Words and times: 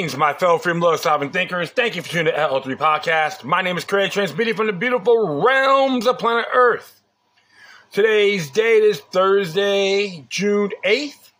Greetings, 0.00 0.16
my 0.16 0.32
fellow 0.32 0.56
freedom 0.56 0.96
sovereign 0.96 1.30
thinkers. 1.30 1.68
Thank 1.68 1.94
you 1.94 2.00
for 2.00 2.08
tuning 2.08 2.32
to 2.32 2.38
LL3 2.38 2.74
Podcast. 2.78 3.44
My 3.44 3.60
name 3.60 3.76
is 3.76 3.84
Craig, 3.84 4.10
transmitting 4.10 4.54
from 4.54 4.66
the 4.66 4.72
beautiful 4.72 5.42
realms 5.44 6.06
of 6.06 6.18
planet 6.18 6.46
Earth. 6.54 7.02
Today's 7.92 8.50
date 8.50 8.82
is 8.82 9.00
Thursday, 9.00 10.24
June 10.30 10.70
8th, 10.86 11.32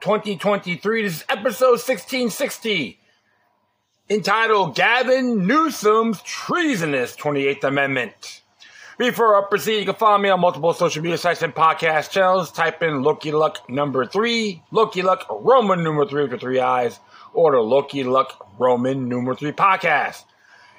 2023. 0.00 1.02
This 1.04 1.18
is 1.18 1.24
episode 1.28 1.78
1660, 1.78 2.98
entitled 4.08 4.74
Gavin 4.74 5.46
Newsom's 5.46 6.20
Treasonous 6.22 7.14
28th 7.14 7.62
Amendment. 7.62 8.42
Before 8.98 9.36
I 9.36 9.48
proceed, 9.48 9.78
you 9.78 9.84
can 9.84 9.94
follow 9.94 10.18
me 10.18 10.28
on 10.28 10.40
multiple 10.40 10.74
social 10.74 11.04
media 11.04 11.18
sites 11.18 11.40
and 11.42 11.54
podcast 11.54 12.10
channels. 12.10 12.50
Type 12.50 12.82
in 12.82 13.04
Loki 13.04 13.30
Luck 13.30 13.70
number 13.70 14.06
three, 14.06 14.60
Loki 14.72 15.02
Luck 15.02 15.24
Roman 15.30 15.84
number 15.84 16.04
three 16.04 16.26
with 16.26 16.40
three 16.40 16.58
eyes, 16.58 16.98
or 17.32 17.52
the 17.52 17.60
Loki 17.60 18.04
Luck 18.04 18.48
Roman 18.58 19.08
number 19.08 19.34
three 19.34 19.52
podcast. 19.52 20.24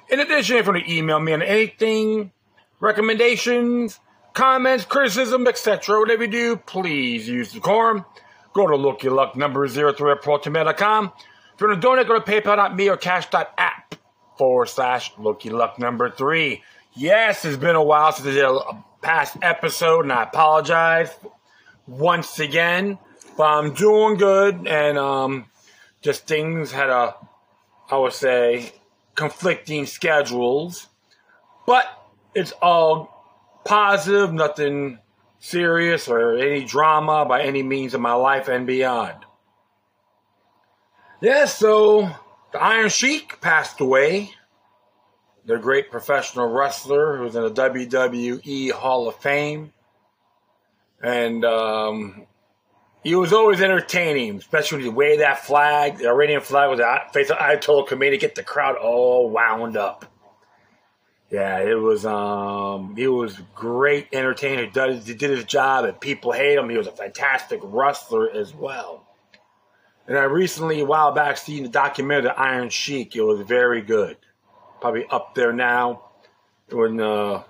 In 0.08 0.20
addition, 0.20 0.56
if 0.56 0.66
you 0.66 0.72
want 0.72 0.84
to 0.84 0.92
email 0.92 1.20
me 1.20 1.32
on 1.32 1.42
anything, 1.42 2.32
recommendations, 2.80 3.98
comments, 4.34 4.84
criticism, 4.84 5.46
etc., 5.46 5.98
whatever 5.98 6.24
you 6.24 6.30
do, 6.30 6.56
please 6.56 7.28
use 7.28 7.52
the 7.52 7.60
quorum. 7.60 8.04
Go 8.52 8.66
to 8.66 8.76
Loki 8.76 9.08
Luck 9.08 9.36
number 9.36 9.66
zero 9.68 9.92
three 9.92 10.12
at 10.12 10.22
com. 10.76 11.12
If 11.54 11.60
you 11.60 11.68
want 11.68 11.80
to 11.80 11.86
donate, 11.86 12.06
go 12.06 12.18
to 12.18 12.20
paypal.me 12.20 12.88
or 12.88 12.96
cash.app 12.96 13.94
forward 14.36 14.68
slash 14.68 15.12
Loki 15.18 15.50
Luck 15.50 15.78
number 15.78 16.10
three. 16.10 16.62
Yes, 16.94 17.44
it's 17.44 17.56
been 17.56 17.76
a 17.76 17.82
while 17.82 18.12
since 18.12 18.28
I 18.28 18.32
did 18.32 18.44
a 18.44 18.84
past 19.00 19.36
episode, 19.40 20.00
and 20.00 20.12
I 20.12 20.24
apologize 20.24 21.10
once 21.86 22.38
again. 22.38 22.98
But 23.36 23.44
I'm 23.44 23.72
doing 23.72 24.18
good, 24.18 24.66
and 24.66 24.98
um, 24.98 25.46
just 26.02 26.26
things 26.26 26.72
had 26.72 26.90
a, 26.90 27.14
I 27.90 27.96
would 27.96 28.12
say, 28.12 28.72
conflicting 29.14 29.86
schedules. 29.86 30.88
But 31.66 31.86
it's 32.34 32.52
all 32.60 33.60
positive, 33.64 34.32
nothing 34.32 34.98
serious 35.38 36.08
or 36.08 36.36
any 36.36 36.64
drama 36.64 37.24
by 37.24 37.42
any 37.42 37.62
means 37.62 37.94
in 37.94 38.00
my 38.00 38.14
life 38.14 38.48
and 38.48 38.66
beyond. 38.66 39.24
Yeah, 41.20 41.44
so 41.44 42.10
the 42.52 42.60
Iron 42.60 42.88
Sheik 42.88 43.40
passed 43.40 43.80
away 43.80 44.30
the 45.44 45.58
great 45.58 45.90
professional 45.90 46.48
wrestler 46.48 47.16
who's 47.16 47.34
in 47.34 47.42
the 47.42 47.50
WWE 47.50 48.70
Hall 48.72 49.08
of 49.08 49.16
Fame. 49.16 49.72
And 51.02 51.44
um, 51.44 52.26
he 53.02 53.14
was 53.14 53.32
always 53.32 53.60
entertaining, 53.60 54.36
especially 54.36 54.78
when 54.78 54.84
he 54.84 54.90
waved 54.90 55.20
that 55.22 55.44
flag, 55.44 55.98
the 55.98 56.08
Iranian 56.08 56.40
flag 56.40 56.70
with 56.70 56.78
the 56.78 57.00
face 57.12 57.30
of 57.30 57.38
Ayatollah 57.38 57.88
Khomeini 57.88 58.10
to 58.10 58.18
get 58.18 58.34
the 58.34 58.42
crowd 58.42 58.76
all 58.76 59.30
wound 59.30 59.76
up. 59.76 60.06
Yeah, 61.30 61.60
it 61.60 61.78
was 61.78 62.04
um, 62.04 62.94
he 62.94 63.08
was 63.08 63.40
great 63.54 64.08
entertainer. 64.12 64.66
Did, 64.66 65.02
he 65.02 65.14
did 65.14 65.30
his 65.30 65.44
job, 65.44 65.86
and 65.86 65.98
people 65.98 66.32
hate 66.32 66.58
him. 66.58 66.68
He 66.68 66.76
was 66.76 66.86
a 66.86 66.92
fantastic 66.92 67.60
wrestler 67.62 68.30
as 68.30 68.54
well. 68.54 69.06
And 70.06 70.18
I 70.18 70.24
recently, 70.24 70.80
a 70.80 70.84
while 70.84 71.12
back, 71.12 71.38
seen 71.38 71.62
the 71.62 71.68
documentary 71.70 72.24
The 72.24 72.38
Iron 72.38 72.68
Sheik. 72.68 73.16
It 73.16 73.22
was 73.22 73.40
very 73.40 73.80
good 73.80 74.16
probably 74.82 75.06
up 75.10 75.32
there 75.36 75.52
now 75.52 76.02
in 76.72 77.00
uh, 77.00 77.44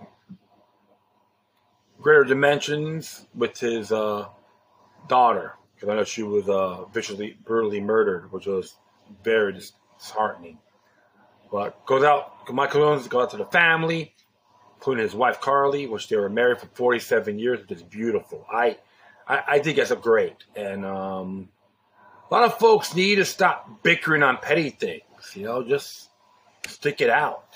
greater 1.99 2.25
dimensions 2.25 3.27
with 3.35 3.59
his 3.59 3.91
uh, 3.91 4.27
daughter. 5.09 5.55
Because 5.75 5.89
I 5.89 5.97
know 5.97 6.05
she 6.05 6.23
was 6.23 6.49
uh, 6.49 6.85
viciously, 6.87 7.37
brutally 7.45 7.81
murdered, 7.81 8.31
which 8.33 8.47
was 8.47 8.75
very 9.25 9.53
disheartening. 9.53 10.59
But 11.51 11.85
goes 11.87 12.05
out, 12.05 12.53
my 12.53 12.67
condolences 12.67 13.09
go 13.09 13.21
out 13.23 13.31
to 13.33 13.37
the 13.37 13.45
family, 13.47 14.15
including 14.77 15.03
his 15.05 15.15
wife 15.15 15.41
Carly, 15.41 15.87
which 15.87 16.09
they 16.09 16.17
were 16.17 16.31
married 16.31 16.59
for 16.59 16.67
47 16.67 17.39
years, 17.39 17.61
which 17.61 17.73
is 17.73 17.83
beautiful. 17.83 18.47
I, 18.51 18.79
I, 19.27 19.43
I 19.47 19.59
think 19.59 19.77
that's 19.77 19.91
a 19.91 19.97
great. 19.97 20.37
And 20.57 20.85
um, 20.85 21.49
a 22.31 22.35
lot 22.35 22.45
of 22.45 22.59
folks 22.59 22.95
need 22.95 23.17
to 23.17 23.25
stop 23.25 23.83
bickering 23.83 24.23
on 24.23 24.39
petty 24.39 24.71
things. 24.71 25.03
You 25.35 25.45
know, 25.45 25.63
just 25.63 26.09
stick 26.67 27.01
it 27.01 27.11
out. 27.11 27.49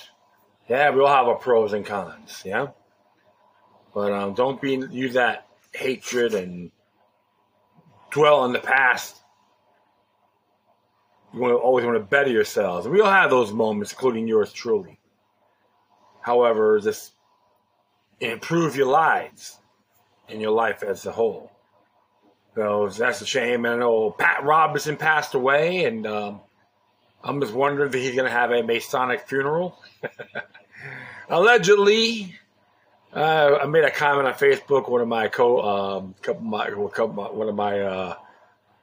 Yeah, 0.69 0.91
we 0.91 1.01
all 1.01 1.07
have 1.07 1.27
our 1.27 1.37
pros 1.37 1.73
and 1.73 1.87
cons. 1.87 2.43
Yeah, 2.45 2.69
but 3.95 4.13
um, 4.13 4.35
don't 4.35 4.61
be 4.61 4.75
use 4.91 5.15
that 5.15 5.47
hatred 5.73 6.35
and 6.35 6.71
dwell 8.17 8.41
on 8.41 8.53
the 8.53 8.59
past. 8.59 9.17
You 11.35 11.41
want 11.41 11.53
to 11.53 11.59
always 11.59 11.85
want 11.85 11.99
to 11.99 12.05
better 12.05 12.31
yourselves. 12.31 12.89
We 12.89 13.03
all 13.03 13.11
have 13.11 13.29
those 13.29 13.53
moments, 13.53 13.93
including 13.93 14.27
yours 14.27 14.53
truly. 14.53 14.99
However, 16.23 16.81
just 16.81 17.13
improve 18.19 18.75
your 18.75 18.87
lives 18.87 19.59
and 20.31 20.41
your 20.41 20.53
life 20.53 20.83
as 20.83 21.05
a 21.05 21.13
whole. 21.13 21.53
So 22.55 22.89
that's 22.89 23.21
a 23.21 23.27
shame. 23.27 23.67
And 23.67 23.75
I 23.75 23.79
know 23.79 24.13
Pat 24.13 24.43
Robertson 24.45 24.97
passed 24.97 25.35
away, 25.35 25.85
and 25.85 26.07
um, 26.07 26.41
I'm 27.23 27.39
just 27.41 27.53
wondering 27.53 27.89
if 27.91 27.95
he's 27.95 28.15
going 28.15 28.25
to 28.25 28.31
have 28.31 28.51
a 28.51 28.63
Masonic 28.63 29.29
funeral. 29.29 29.79
Allegedly, 31.29 32.35
uh, 33.17 33.59
I 33.63 33.67
made 33.67 33.85
a 33.85 33.91
comment 33.91 34.29
on 34.29 34.35
Facebook. 34.35 34.89
One 34.89 35.01
of 35.01 35.09
my 35.09 35.29
co, 35.29 35.61
um, 35.63 36.15
couple 36.23 36.43
my, 36.43 36.71
couple 36.71 37.15
my 37.15 37.31
one 37.31 37.49
of 37.49 37.55
my, 37.55 37.81
uh, 37.81 38.17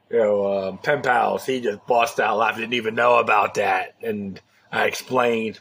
you 0.10 0.18
know, 0.18 0.70
um, 0.70 0.78
pen 0.80 1.02
pals. 1.02 1.46
He 1.46 1.62
just 1.62 1.86
bust 1.86 2.20
out 2.20 2.38
laughing. 2.38 2.62
Didn't 2.62 2.74
even 2.74 2.96
know 2.96 3.18
about 3.20 3.56
that, 3.56 3.96
and 4.02 4.40
I 4.72 4.86
explained. 4.86 5.60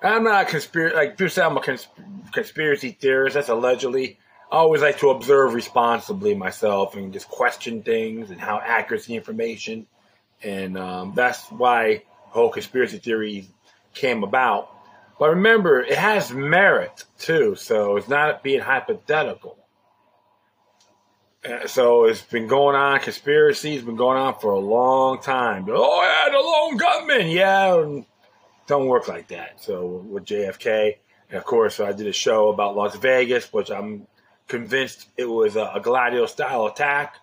I'm 0.00 0.22
not 0.22 0.46
a 0.46 0.50
conspiracy. 0.50 0.94
Like 0.94 1.18
people 1.18 1.30
say, 1.30 1.42
I'm 1.42 1.56
a 1.56 1.60
cons- 1.60 1.88
conspiracy 2.32 2.92
theorist. 2.92 3.34
That's 3.34 3.48
allegedly. 3.48 4.18
I 4.50 4.56
always 4.56 4.80
like 4.80 5.00
to 5.00 5.10
observe 5.10 5.54
responsibly 5.54 6.34
myself 6.34 6.94
and 6.94 7.12
just 7.12 7.28
question 7.28 7.82
things 7.82 8.30
and 8.30 8.40
how 8.40 8.60
accurate 8.64 9.04
the 9.04 9.16
information 9.16 9.86
and 10.42 10.78
um, 10.78 11.12
that's 11.14 11.46
why 11.50 12.02
whole 12.28 12.50
conspiracy 12.50 12.98
theory 12.98 13.48
came 13.94 14.22
about. 14.22 14.70
But 15.18 15.30
remember, 15.30 15.80
it 15.80 15.98
has 15.98 16.32
merit 16.32 17.04
too, 17.18 17.56
so 17.56 17.96
it's 17.96 18.08
not 18.08 18.42
being 18.42 18.60
hypothetical. 18.60 19.58
Uh, 21.44 21.66
so 21.66 22.04
it's 22.04 22.22
been 22.22 22.46
going 22.46 22.76
on. 22.76 23.00
Conspiracy's 23.00 23.82
been 23.82 23.96
going 23.96 24.18
on 24.18 24.38
for 24.38 24.52
a 24.52 24.58
long 24.58 25.20
time. 25.20 25.66
Oh 25.68 26.02
yeah, 26.02 26.32
the 26.32 26.38
lone 26.38 26.76
gunman. 26.76 27.28
Yeah, 27.30 28.02
don't 28.66 28.86
work 28.86 29.08
like 29.08 29.28
that. 29.28 29.62
So 29.62 30.04
with 30.08 30.24
JFK, 30.24 30.96
and 31.30 31.38
of 31.38 31.44
course, 31.44 31.80
I 31.80 31.92
did 31.92 32.06
a 32.06 32.12
show 32.12 32.48
about 32.48 32.76
Las 32.76 32.96
Vegas, 32.96 33.52
which 33.52 33.70
I'm 33.70 34.06
convinced 34.46 35.08
it 35.16 35.26
was 35.26 35.56
a, 35.56 35.72
a 35.74 35.80
Gladio 35.80 36.26
style 36.26 36.66
attack. 36.66 37.16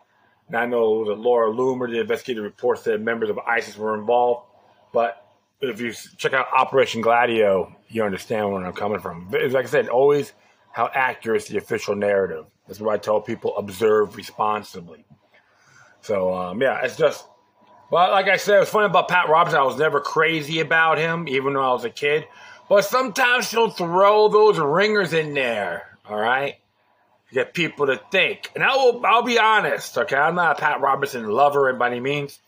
And 0.47 0.55
I 0.55 0.65
know 0.65 1.05
that 1.05 1.19
Laura 1.19 1.51
Loomer, 1.51 1.89
the 1.89 2.01
investigative 2.01 2.43
report, 2.43 2.79
said 2.79 3.01
members 3.01 3.29
of 3.29 3.39
ISIS 3.39 3.77
were 3.77 3.95
involved. 3.95 4.47
But 4.93 5.24
if 5.61 5.79
you 5.79 5.93
check 6.17 6.33
out 6.33 6.47
Operation 6.55 7.01
Gladio, 7.01 7.75
you 7.89 8.03
understand 8.03 8.51
where 8.51 8.65
I'm 8.65 8.73
coming 8.73 8.99
from. 8.99 9.29
Like 9.31 9.65
I 9.65 9.69
said, 9.69 9.89
always 9.89 10.33
how 10.71 10.89
accurate 10.93 11.43
is 11.43 11.47
the 11.47 11.57
official 11.57 11.95
narrative. 11.95 12.45
That's 12.67 12.79
why 12.79 12.95
I 12.95 12.97
tell 12.97 13.21
people 13.21 13.57
observe 13.57 14.15
responsibly. 14.15 15.05
So, 16.01 16.33
um, 16.33 16.61
yeah, 16.61 16.83
it's 16.83 16.97
just, 16.97 17.25
well, 17.89 18.11
like 18.11 18.27
I 18.27 18.37
said, 18.37 18.57
it 18.57 18.59
was 18.59 18.69
funny 18.69 18.85
about 18.85 19.07
Pat 19.07 19.29
Robertson. 19.29 19.59
I 19.59 19.63
was 19.63 19.77
never 19.77 19.99
crazy 19.99 20.59
about 20.59 20.97
him, 20.97 21.27
even 21.27 21.53
when 21.53 21.63
I 21.63 21.71
was 21.71 21.85
a 21.85 21.89
kid. 21.89 22.27
But 22.67 22.83
sometimes 22.85 23.51
he'll 23.51 23.69
throw 23.69 24.27
those 24.27 24.59
ringers 24.59 25.13
in 25.13 25.33
there, 25.33 25.97
all 26.07 26.17
right? 26.17 26.55
get 27.35 27.53
people 27.53 27.87
to 27.87 27.99
think. 28.11 28.49
And 28.55 28.63
I 28.63 28.75
will, 28.75 29.05
I'll 29.05 29.21
be 29.21 29.37
honest, 29.37 29.97
okay? 29.97 30.15
I'm 30.15 30.35
not 30.35 30.57
a 30.57 30.61
Pat 30.61 30.81
Robertson 30.81 31.27
lover 31.27 31.71
by 31.73 31.87
any 31.87 31.99
means. 31.99 32.39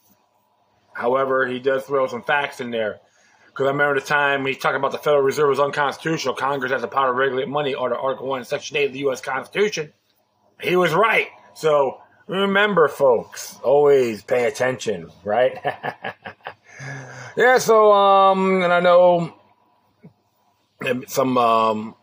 However, 0.97 1.45
he 1.45 1.59
does 1.59 1.85
throw 1.85 2.07
some 2.07 2.23
facts 2.23 2.59
in 2.59 2.71
there. 2.71 2.99
Because 3.45 3.67
I 3.67 3.69
remember 3.69 3.99
the 3.99 4.05
time 4.05 4.47
he 4.47 4.55
talked 4.55 4.75
about 4.75 4.91
the 4.91 4.97
Federal 4.97 5.21
Reserve 5.21 5.49
was 5.49 5.59
unconstitutional, 5.59 6.33
Congress 6.33 6.71
has 6.71 6.81
the 6.81 6.87
power 6.87 7.07
to 7.07 7.13
regulate 7.13 7.47
money 7.47 7.75
under 7.75 7.95
Article 7.95 8.25
1, 8.25 8.45
Section 8.45 8.77
8 8.77 8.85
of 8.87 8.93
the 8.93 8.99
U.S. 8.99 9.21
Constitution. 9.21 9.93
He 10.59 10.75
was 10.75 10.93
right. 10.93 11.27
So 11.53 12.01
remember, 12.25 12.87
folks, 12.87 13.59
always 13.63 14.23
pay 14.23 14.45
attention, 14.45 15.11
right? 15.23 15.59
yeah, 17.37 17.59
so, 17.59 17.91
um, 17.93 18.63
and 18.63 18.73
I 18.73 18.79
know 18.79 19.35
some, 21.05 21.37
um, 21.37 21.95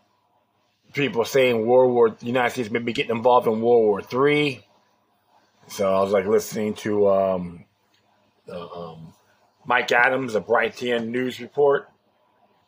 people 0.93 1.25
saying 1.25 1.67
World 1.67 1.93
War, 1.93 2.11
the 2.11 2.27
United 2.27 2.51
States 2.51 2.71
may 2.71 2.79
be 2.79 2.93
getting 2.93 3.17
involved 3.17 3.49
in 3.49 3.55
World 3.55 3.85
War 3.85 4.03
Three. 4.03 4.65
So 5.67 5.93
I 5.93 6.01
was 6.01 6.13
like 6.13 6.27
listening 6.27 6.75
to 6.75 7.09
um, 7.09 7.65
um, 8.51 9.13
Mike 9.65 9.93
Adams, 9.93 10.35
a 10.35 10.41
Brighteon 10.41 11.09
news 11.09 11.41
report, 11.41 11.89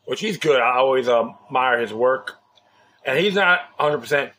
which 0.05 0.20
he's 0.20 0.37
good. 0.37 0.61
I 0.61 0.76
always 0.78 1.08
admire 1.08 1.81
his 1.81 1.93
work, 1.93 2.37
and 3.05 3.19
he's 3.19 3.34
not 3.34 3.61
100 3.76 3.99
percent 3.99 4.32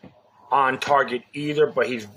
on 0.52 0.80
target 0.80 1.24
either, 1.34 1.68
but 1.68 1.88
he's 1.88 2.08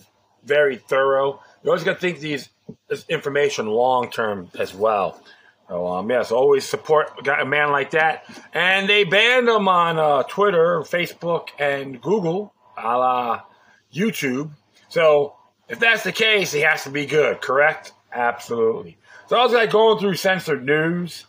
very 0.45 0.77
thorough. 0.77 1.41
You 1.63 1.71
always 1.71 1.85
got 1.85 1.95
to 1.95 2.01
think 2.01 2.21
these 2.21 2.49
this 2.89 3.05
information 3.09 3.67
long 3.67 4.11
term 4.11 4.51
as 4.59 4.75
well. 4.75 5.21
So, 5.69 5.87
um, 5.87 6.11
yes, 6.11 6.33
always 6.33 6.65
support 6.65 7.11
a 7.29 7.45
man 7.45 7.71
like 7.71 7.93
that. 7.93 8.25
And 8.53 8.89
they 8.89 9.05
banned 9.05 9.49
him 9.49 9.69
on 9.69 9.99
uh, 10.01 10.25
Twitter, 10.25 10.81
Facebook, 10.81 11.51
and 11.61 12.01
Google, 12.01 12.53
a 12.77 12.99
la 12.99 13.43
YouTube. 13.95 14.51
So, 14.89 15.37
if 15.69 15.79
that's 15.79 16.03
the 16.03 16.11
case, 16.11 16.53
he 16.53 16.63
has 16.63 16.83
to 16.85 16.91
be 16.91 17.07
good, 17.07 17.41
correct? 17.41 17.93
Absolutely. 18.13 18.99
So, 19.31 19.37
I 19.37 19.45
was 19.45 19.53
like 19.53 19.71
going 19.71 19.97
through 20.01 20.17
censored 20.17 20.67
news, 20.67 21.25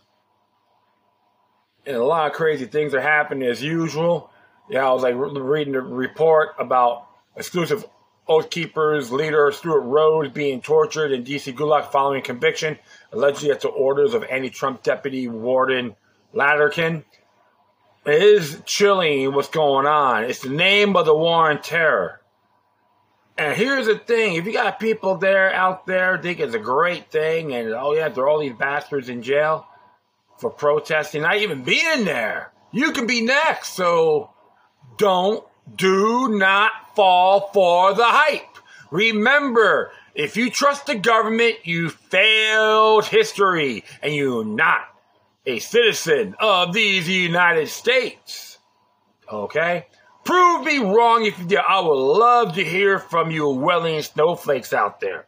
and 1.86 1.96
a 1.96 2.04
lot 2.04 2.26
of 2.26 2.34
crazy 2.34 2.66
things 2.66 2.96
are 2.96 3.00
happening 3.00 3.48
as 3.48 3.62
usual. 3.62 4.32
Yeah, 4.72 4.90
I 4.90 4.92
was 4.92 5.04
like 5.04 5.14
reading 5.16 5.76
a 5.76 5.82
report 5.82 6.56
about 6.58 7.06
exclusive 7.36 7.86
Oath 8.28 8.50
Keepers 8.50 9.12
leader 9.12 9.52
Stewart 9.52 9.84
Rhodes 9.84 10.30
being 10.30 10.62
tortured 10.62 11.12
in 11.12 11.24
D.C. 11.24 11.54
Gulag 11.54 11.92
following 11.92 12.24
conviction, 12.24 12.80
allegedly 13.12 13.52
at 13.52 13.62
the 13.62 13.68
orders 13.68 14.16
of 14.16 14.24
anti-Trump 14.24 14.82
deputy 14.82 15.28
warden 15.28 15.96
Latterkin. 16.34 17.04
It 18.08 18.24
is 18.24 18.64
chilling 18.66 19.32
what's 19.32 19.50
going 19.50 19.86
on. 19.86 20.24
It's 20.24 20.42
the 20.42 20.50
name 20.50 20.96
of 20.96 21.06
the 21.06 21.14
war 21.14 21.52
on 21.52 21.62
terror. 21.62 22.21
And 23.38 23.56
here's 23.56 23.88
the 23.88 23.98
thing: 23.98 24.36
if 24.36 24.46
you 24.46 24.54
got 24.54 24.80
people 24.80 25.18
there 25.18 25.54
out 25.54 25.86
there 25.86 26.18
think 26.18 26.40
it's 26.40 26.54
a 26.54 26.60
great 26.60 27.12
thing, 27.12 27.54
and 27.54 27.74
oh 27.74 27.94
yeah, 27.94 28.10
there 28.10 28.24
are 28.26 28.30
all 28.30 28.40
these 28.40 28.54
bastards 28.54 29.10
in 29.10 29.24
jail 29.24 29.68
for 30.38 30.50
protesting, 30.50 31.22
not 31.22 31.38
even 31.38 31.64
being 31.64 32.06
there, 32.06 32.52
you 32.72 32.92
can 32.92 33.08
be 33.08 33.22
next. 33.22 33.74
So 33.74 34.32
don't 34.98 35.46
do 35.76 36.30
not 36.30 36.96
fall 36.96 37.50
for 37.54 37.94
the 37.94 38.06
hype. 38.06 38.58
Remember, 38.90 39.92
if 40.14 40.36
you 40.36 40.50
trust 40.50 40.86
the 40.86 40.96
government, 40.96 41.58
you 41.64 41.90
failed 41.90 43.06
history 43.06 43.86
and 44.02 44.14
you're 44.14 44.44
not 44.44 44.82
a 45.46 45.60
citizen 45.60 46.36
of 46.40 46.74
these 46.74 47.08
United 47.08 47.70
States. 47.70 48.58
Okay? 49.32 49.88
Prove 50.24 50.66
me 50.66 50.78
wrong 50.78 51.26
if 51.26 51.40
you 51.40 51.46
do. 51.46 51.58
I 51.58 51.80
would 51.80 51.94
love 51.94 52.56
to 52.56 52.64
hear 52.64 53.00
from 53.00 53.32
you 53.32 53.50
Welling 53.50 54.02
snowflakes 54.02 54.74
out 54.74 55.00
there. 55.00 55.26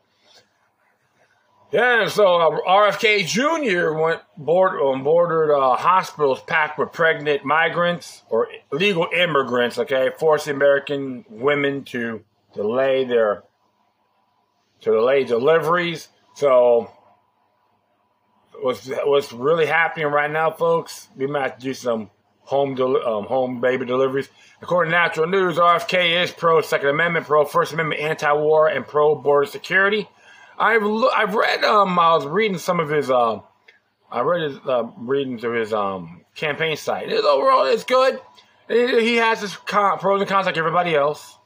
Yeah, 1.73 2.07
so 2.07 2.35
uh, 2.35 2.59
RFK 2.67 3.25
Jr. 3.25 3.99
went 3.99 4.21
board, 4.37 4.79
um, 4.79 5.03
bordered 5.03 5.49
uh, 5.49 5.75
hospitals 5.75 6.39
packed 6.41 6.77
with 6.77 6.91
pregnant 6.91 7.43
migrants 7.43 8.21
or 8.29 8.47
illegal 8.71 9.07
immigrants. 9.11 9.79
Okay, 9.79 10.11
forcing 10.19 10.53
American 10.55 11.25
women 11.29 11.83
to 11.85 12.23
delay 12.53 13.05
their 13.05 13.41
to 14.81 14.91
delay 14.91 15.23
deliveries. 15.23 16.09
So, 16.35 16.91
what's 18.61 18.87
what's 19.05 19.33
really 19.33 19.65
happening 19.65 20.05
right 20.07 20.29
now, 20.29 20.51
folks? 20.51 21.07
We 21.15 21.25
might 21.25 21.59
do 21.59 21.73
some 21.73 22.11
home 22.43 22.75
del- 22.75 23.05
um, 23.07 23.25
home 23.25 23.61
baby 23.61 23.85
deliveries. 23.85 24.29
According 24.61 24.91
to 24.91 24.97
Natural 24.97 25.27
News, 25.27 25.57
RFK 25.57 26.23
is 26.23 26.31
pro 26.31 26.61
Second 26.61 26.89
Amendment, 26.89 27.25
pro 27.25 27.45
First 27.45 27.73
Amendment, 27.73 28.01
anti-war, 28.01 28.67
and 28.67 28.87
pro 28.87 29.15
border 29.15 29.45
security. 29.47 30.07
I've 30.57 30.83
I've 30.83 31.33
read 31.35 31.63
um 31.63 31.97
I 31.97 32.15
was 32.15 32.25
reading 32.25 32.57
some 32.57 32.79
of 32.79 32.89
his 32.89 33.09
um 33.09 33.41
uh, 34.11 34.15
I 34.15 34.21
read 34.21 34.41
his 34.51 34.57
uh, 34.67 34.83
reading 34.97 35.39
through 35.39 35.59
his 35.59 35.73
um 35.73 36.21
campaign 36.35 36.77
site. 36.77 37.11
It, 37.11 37.23
overall, 37.25 37.65
it's 37.65 37.83
good. 37.83 38.19
he 38.69 39.15
has 39.15 39.41
his 39.41 39.55
con- 39.55 39.97
pros 39.99 40.21
and 40.21 40.29
cons 40.29 40.45
like 40.45 40.57
everybody 40.57 40.95
else. 40.95 41.37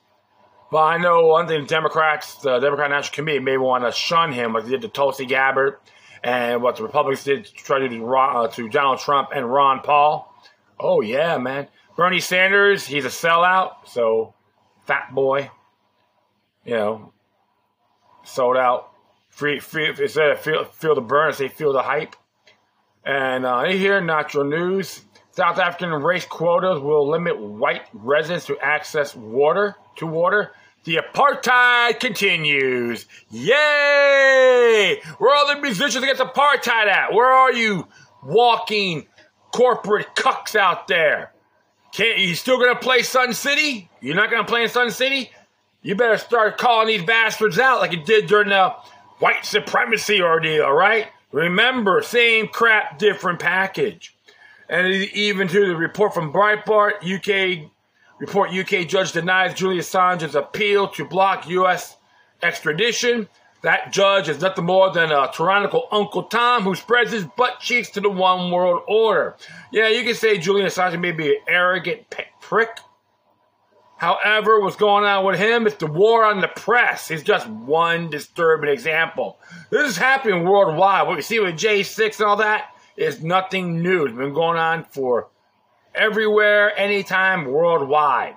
But 0.70 0.84
I 0.84 0.98
know 0.98 1.28
one 1.28 1.48
thing: 1.48 1.66
Democrats, 1.66 2.36
the 2.36 2.60
Democrat 2.60 2.90
National 2.90 3.16
Committee, 3.16 3.40
may 3.40 3.58
want 3.58 3.86
to 3.86 3.92
shun 3.94 4.34
him, 4.34 4.54
like 4.54 4.66
they 4.66 4.72
did 4.72 4.82
to 4.82 4.90
Tulsi 4.90 5.26
Gabbard, 5.26 5.78
and 6.24 6.62
what 6.62 6.76
the 6.76 6.84
Republicans 6.84 7.24
did 7.24 7.46
to 7.46 7.54
try 7.54 7.80
to 7.80 7.88
do 7.88 8.14
uh, 8.14 8.48
to 8.50 8.68
Donald 8.68 9.00
Trump 9.00 9.30
and 9.34 9.50
Ron 9.52 9.80
Paul. 9.80 10.34
Oh 10.80 11.02
yeah, 11.02 11.38
man. 11.38 11.68
Bernie 11.96 12.20
Sanders, 12.20 12.86
he's 12.86 13.06
a 13.06 13.10
sellout, 13.10 13.88
so 13.88 14.34
fat 14.86 15.14
boy. 15.14 15.50
You 16.64 16.76
know, 16.76 17.14
sold 18.24 18.58
out 18.58 18.92
Free, 19.38 19.60
free, 19.60 19.90
instead 19.90 20.32
of 20.32 20.40
feel, 20.40 20.66
feel 20.66 20.96
the 20.96 21.02
burn, 21.02 21.32
say 21.32 21.48
feel 21.48 21.72
the 21.72 21.84
hype. 21.84 22.16
And 23.06 23.46
uh, 23.46 23.66
here, 23.66 24.02
natural 24.02 24.46
news. 24.46 25.02
South 25.30 25.60
African 25.60 25.92
race 25.92 26.26
quotas 26.26 26.82
will 26.82 27.08
limit 27.08 27.40
white 27.40 27.84
residents 27.94 28.48
to 28.48 28.58
access 28.60 29.16
water 29.16 29.76
to 29.98 30.08
water. 30.08 30.54
The 30.86 30.96
apartheid 30.96 32.00
continues. 32.00 33.06
Yay! 33.30 35.00
Where 35.20 35.36
are 35.36 35.56
the 35.56 35.62
musicians 35.62 36.04
against 36.04 36.20
apartheid 36.24 36.88
at? 36.88 37.14
Where 37.14 37.30
are 37.32 37.54
you 37.54 37.88
walking 38.24 39.06
corporate 39.52 40.16
cucks 40.16 40.56
out 40.56 40.88
there? 40.88 41.32
Can't 41.94 42.20
you 42.20 42.36
still 42.36 42.60
gonna 42.60 42.76
play 42.76 43.02
Sun 43.02 43.34
City? 43.34 43.90
You're 44.02 44.16
not 44.16 44.30
gonna 44.30 44.44
play 44.44 44.64
in 44.64 44.70
Sun 44.70 44.92
City? 44.92 45.32
You 45.82 45.96
better 45.96 46.18
start 46.18 46.58
calling 46.58 46.88
these 46.88 47.04
bastards 47.04 47.58
out 47.60 47.80
like 47.80 47.92
you 47.92 48.04
did 48.04 48.28
during 48.28 48.50
the 48.50 48.74
white 49.20 49.46
supremacy 49.46 50.22
ordeal, 50.22 50.70
right? 50.70 51.08
Remember, 51.32 52.02
same 52.02 52.48
crap, 52.48 53.00
different 53.00 53.40
package. 53.40 54.16
And 54.70 54.88
even 54.88 55.48
to 55.48 55.68
the 55.68 55.76
report 55.76 56.14
from 56.14 56.34
Breitbart, 56.34 57.04
UK 57.04 57.70
report 58.20 58.52
UK 58.52 58.88
judge 58.88 59.12
denies 59.14 59.54
Julian 59.54 59.82
Assange's 59.82 60.36
appeal 60.36 60.88
to 60.90 61.06
block 61.06 61.48
US 61.50 61.96
extradition. 62.42 63.28
That 63.64 63.92
judge 63.92 64.30
is 64.30 64.42
nothing 64.42 64.66
more 64.66 64.92
than 64.92 65.12
a 65.12 65.32
tyrannical 65.34 65.88
Uncle 65.92 66.24
Tom 66.24 66.64
who 66.64 66.76
spreads 66.76 67.12
his 67.12 67.26
butt 67.26 67.60
cheeks 67.60 67.90
to 67.92 68.02
the 68.02 68.10
one 68.10 68.52
world 68.52 68.84
order. 68.88 69.36
Yeah, 69.72 69.88
you 69.90 70.04
can 70.04 70.14
say 70.14 70.38
Julian 70.38 70.68
Assange 70.68 71.00
may 71.00 71.12
be 71.12 71.30
an 71.36 71.42
arrogant 71.48 72.14
prick, 72.40 72.70
However, 73.98 74.60
what's 74.62 74.76
going 74.76 75.06
on 75.06 75.26
with 75.26 75.40
him 75.40 75.66
is 75.66 75.74
the 75.74 75.88
war 75.88 76.24
on 76.24 76.40
the 76.40 76.48
press. 76.48 77.08
He's 77.08 77.24
just 77.24 77.48
one 77.48 78.12
disturbing 78.12 78.70
example. 78.70 79.40
This 79.72 79.90
is 79.90 79.98
happening 79.98 80.44
worldwide. 80.44 81.08
What 81.08 81.16
we 81.16 81.24
see 81.24 81.40
with 81.40 81.56
J6 81.56 82.20
and 82.20 82.28
all 82.28 82.36
that 82.38 82.70
is 82.96 83.24
nothing 83.24 83.82
new. 83.82 84.06
It's 84.06 84.16
been 84.16 84.36
going 84.36 84.60
on 84.60 84.86
for 84.92 85.30
everywhere, 85.96 86.78
anytime, 86.78 87.46
worldwide. 87.46 88.36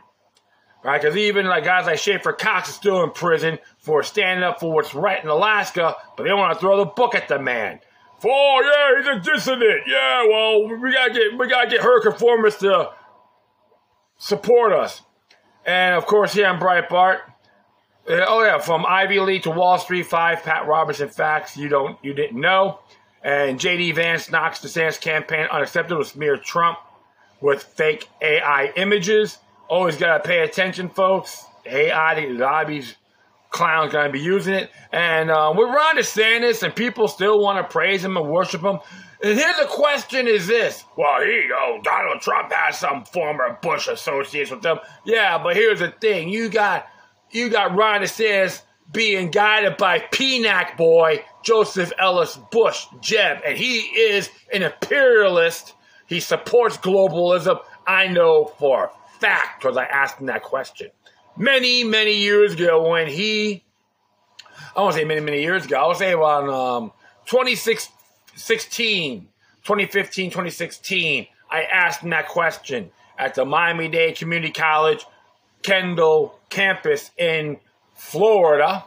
Right? 0.82 1.00
Because 1.00 1.16
even 1.16 1.46
like 1.46 1.64
guys 1.64 1.86
like 1.86 1.98
Schaeffer 1.98 2.32
Cox 2.32 2.70
is 2.70 2.74
still 2.74 3.02
in 3.02 3.10
prison 3.10 3.58
for 3.78 4.02
standing 4.02 4.42
up 4.42 4.60
for 4.60 4.72
what's 4.72 4.94
right 4.94 5.22
in 5.22 5.28
Alaska, 5.28 5.94
but 6.16 6.24
they 6.24 6.32
want 6.32 6.54
to 6.54 6.60
throw 6.60 6.78
the 6.78 6.86
book 6.86 7.14
at 7.14 7.28
the 7.28 7.38
man. 7.38 7.80
For 8.20 8.30
oh 8.30 8.60
yeah, 8.62 8.98
he's 8.98 9.28
a 9.28 9.32
dissident. 9.32 9.82
Yeah, 9.86 10.26
well, 10.26 10.68
we 10.68 10.92
gotta 10.92 11.12
get 11.12 11.38
we 11.38 11.48
gotta 11.48 11.70
get 11.70 11.82
her 11.82 12.02
conformists 12.02 12.60
to 12.60 12.90
support 14.18 14.72
us. 14.72 15.02
And 15.66 15.94
of 15.94 16.06
course, 16.06 16.32
here 16.32 16.46
on 16.46 16.58
Breitbart. 16.58 17.20
Uh, 18.08 18.24
oh 18.26 18.42
yeah, 18.42 18.58
from 18.58 18.86
Ivy 18.86 19.20
League 19.20 19.42
to 19.42 19.50
Wall 19.50 19.78
Street, 19.78 20.06
five 20.06 20.42
Pat 20.42 20.66
Robertson 20.66 21.08
facts 21.08 21.56
you 21.56 21.68
don't 21.68 21.98
you 22.02 22.14
didn't 22.14 22.40
know. 22.40 22.80
And 23.22 23.58
JD 23.58 23.94
Vance 23.96 24.30
knocks 24.30 24.60
DeSantis 24.60 25.00
campaign 25.00 25.46
unacceptable 25.50 25.98
with 25.98 26.08
smear 26.08 26.38
Trump 26.38 26.78
with 27.40 27.62
fake 27.62 28.08
AI 28.22 28.72
images. 28.76 29.38
Always 29.70 29.96
gotta 29.96 30.20
pay 30.20 30.40
attention, 30.40 30.88
folks. 30.88 31.46
AI, 31.64 32.14
of 32.14 32.66
these 32.66 32.96
clowns 33.50 33.92
gonna 33.92 34.10
be 34.10 34.18
using 34.18 34.54
it. 34.54 34.70
And 34.90 35.30
uh, 35.30 35.54
with 35.56 35.68
Ron 35.68 35.96
DeSantis, 35.96 36.64
and 36.64 36.74
people 36.74 37.06
still 37.06 37.40
want 37.40 37.64
to 37.64 37.72
praise 37.72 38.04
him 38.04 38.16
and 38.16 38.28
worship 38.28 38.62
him. 38.62 38.80
And 39.22 39.38
here's 39.38 39.56
the 39.58 39.66
question 39.66 40.26
is 40.26 40.48
this. 40.48 40.82
Well, 40.96 41.22
he, 41.22 41.48
oh, 41.54 41.78
Donald 41.84 42.20
Trump 42.20 42.52
has 42.52 42.80
some 42.80 43.04
former 43.04 43.58
Bush 43.62 43.86
associates 43.86 44.50
with 44.50 44.62
them. 44.62 44.80
Yeah, 45.04 45.40
but 45.40 45.54
here's 45.54 45.78
the 45.78 45.92
thing. 45.92 46.30
You 46.30 46.48
got, 46.48 46.88
you 47.30 47.48
got 47.48 47.76
Ron 47.76 48.00
DeSantis 48.00 48.62
being 48.90 49.30
guided 49.30 49.76
by 49.76 50.00
PNAC 50.00 50.76
boy, 50.76 51.24
Joseph 51.44 51.92
Ellis 51.96 52.36
Bush, 52.50 52.86
Jeb, 53.00 53.38
and 53.46 53.56
he 53.56 53.82
is 53.82 54.30
an 54.52 54.64
imperialist. 54.64 55.74
He 56.08 56.18
supports 56.18 56.76
globalism. 56.76 57.60
I 57.86 58.08
know 58.08 58.46
for 58.58 58.90
fact 59.20 59.60
because 59.60 59.76
I 59.76 59.84
asked 59.84 60.18
him 60.18 60.26
that 60.26 60.42
question 60.42 60.90
many, 61.36 61.84
many 61.84 62.16
years 62.16 62.52
ago 62.52 62.88
when 62.90 63.08
he, 63.08 63.64
I 64.76 64.80
won't 64.80 64.94
say 64.94 65.04
many, 65.04 65.20
many 65.20 65.42
years 65.42 65.64
ago, 65.64 65.76
I'll 65.76 65.94
say 65.94 66.12
around 66.12 66.50
um, 66.50 66.92
26, 67.26 67.88
16, 68.36 69.20
2015, 69.64 70.30
2016, 70.30 71.26
I 71.50 71.62
asked 71.62 72.02
him 72.02 72.10
that 72.10 72.28
question 72.28 72.90
at 73.18 73.34
the 73.34 73.44
Miami 73.44 73.88
Dade 73.88 74.16
Community 74.16 74.52
College 74.52 75.04
Kendall 75.62 76.38
campus 76.48 77.10
in 77.18 77.58
Florida. 77.94 78.84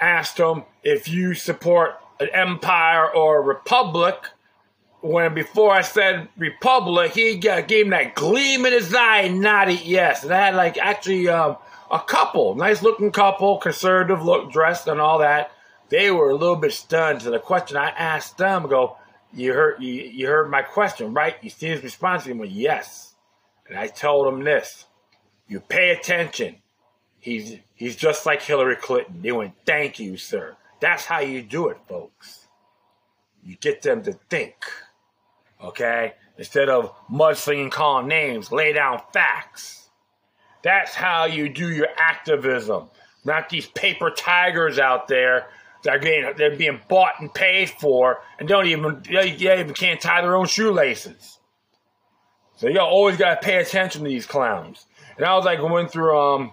Asked 0.00 0.38
him 0.38 0.62
if 0.82 1.08
you 1.08 1.34
support 1.34 1.96
an 2.20 2.28
empire 2.32 3.12
or 3.12 3.38
a 3.38 3.40
republic. 3.40 4.14
When 5.00 5.32
before 5.32 5.70
I 5.70 5.82
said 5.82 6.28
republic, 6.36 7.12
he 7.12 7.36
got, 7.36 7.68
gave 7.68 7.84
him 7.84 7.90
that 7.90 8.16
gleam 8.16 8.66
in 8.66 8.72
his 8.72 8.92
eye 8.92 9.22
and 9.22 9.40
nodded 9.40 9.82
yes. 9.84 10.24
And 10.24 10.32
I 10.32 10.46
had 10.46 10.54
like 10.56 10.76
actually 10.76 11.28
um, 11.28 11.56
a 11.90 12.00
couple, 12.00 12.56
nice 12.56 12.82
looking 12.82 13.12
couple, 13.12 13.58
conservative 13.58 14.24
look, 14.24 14.50
dressed 14.50 14.88
and 14.88 15.00
all 15.00 15.18
that. 15.18 15.52
They 15.88 16.10
were 16.10 16.30
a 16.30 16.36
little 16.36 16.56
bit 16.56 16.72
stunned 16.72 17.20
to 17.20 17.30
the 17.30 17.38
question 17.38 17.76
I 17.76 17.90
asked 17.90 18.38
them. 18.38 18.66
I 18.66 18.68
go, 18.68 18.96
you 19.32 19.52
heard 19.52 19.80
you, 19.80 19.92
you 19.92 20.26
heard 20.26 20.50
my 20.50 20.62
question, 20.62 21.14
right? 21.14 21.36
You 21.42 21.50
see 21.50 21.68
his 21.68 21.82
response? 21.82 22.24
He 22.24 22.32
went, 22.32 22.50
yes. 22.50 23.14
And 23.68 23.78
I 23.78 23.86
told 23.86 24.32
him 24.32 24.42
this: 24.42 24.86
you 25.46 25.60
pay 25.60 25.90
attention. 25.90 26.56
He's 27.20 27.56
he's 27.74 27.96
just 27.96 28.26
like 28.26 28.42
Hillary 28.42 28.76
Clinton. 28.76 29.22
They 29.22 29.32
went, 29.32 29.54
thank 29.64 29.98
you, 29.98 30.16
sir. 30.16 30.56
That's 30.80 31.04
how 31.04 31.20
you 31.20 31.42
do 31.42 31.68
it, 31.68 31.78
folks. 31.88 32.46
You 33.44 33.56
get 33.56 33.82
them 33.82 34.02
to 34.02 34.12
think. 34.28 34.56
Okay? 35.62 36.14
Instead 36.36 36.68
of 36.68 36.92
mudslinging 37.08 37.70
calling 37.70 38.06
names, 38.06 38.52
lay 38.52 38.72
down 38.72 39.00
facts. 39.12 39.88
That's 40.62 40.94
how 40.94 41.24
you 41.24 41.48
do 41.48 41.70
your 41.70 41.88
activism. 41.96 42.88
Not 43.24 43.48
these 43.48 43.66
paper 43.66 44.10
tigers 44.10 44.78
out 44.78 45.08
there 45.08 45.46
that 45.84 45.96
are 45.96 45.98
getting 45.98 46.32
they're 46.36 46.56
being 46.56 46.80
bought 46.88 47.20
and 47.20 47.32
paid 47.32 47.70
for 47.70 48.18
and 48.38 48.48
don't 48.48 48.66
even 48.66 49.02
they 49.08 49.30
even 49.30 49.74
can't 49.74 50.00
tie 50.00 50.22
their 50.22 50.36
own 50.36 50.46
shoelaces. 50.46 51.38
So 52.56 52.68
you 52.68 52.80
always 52.80 53.16
gotta 53.16 53.40
pay 53.40 53.56
attention 53.56 54.02
to 54.02 54.08
these 54.08 54.26
clowns. 54.26 54.86
And 55.16 55.26
I 55.26 55.34
was 55.36 55.44
like 55.44 55.60
going 55.60 55.88
through 55.88 56.18
um 56.18 56.52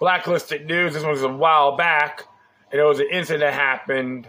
blacklisted 0.00 0.66
news. 0.66 0.94
This 0.94 1.04
was 1.04 1.22
a 1.22 1.28
while 1.28 1.76
back, 1.76 2.24
and 2.70 2.80
it 2.80 2.84
was 2.84 3.00
an 3.00 3.08
incident 3.10 3.40
that 3.40 3.54
happened. 3.54 4.28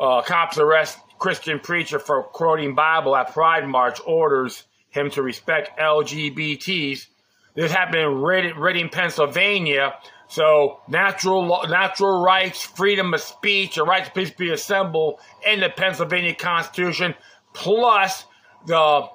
Uh, 0.00 0.22
cops 0.22 0.58
arrest 0.58 0.98
Christian 1.22 1.60
preacher 1.60 2.00
for 2.00 2.24
quoting 2.24 2.74
Bible 2.74 3.14
at 3.14 3.32
Pride 3.32 3.64
March, 3.68 4.00
orders 4.04 4.64
him 4.90 5.08
to 5.12 5.22
respect 5.22 5.78
LGBTs. 5.78 7.06
This 7.54 7.70
happened 7.70 8.02
in 8.02 8.20
Reading, 8.20 8.58
Reading 8.58 8.88
Pennsylvania. 8.88 9.94
So 10.26 10.80
natural 10.88 11.64
natural 11.68 12.24
rights, 12.24 12.64
freedom 12.64 13.14
of 13.14 13.20
speech, 13.20 13.76
a 13.76 13.84
right 13.84 14.04
to 14.04 14.10
peacefully 14.10 14.50
assemble 14.50 15.20
in 15.46 15.60
the 15.60 15.68
Pennsylvania 15.68 16.34
Constitution, 16.34 17.14
plus 17.52 18.24
the 18.66 19.06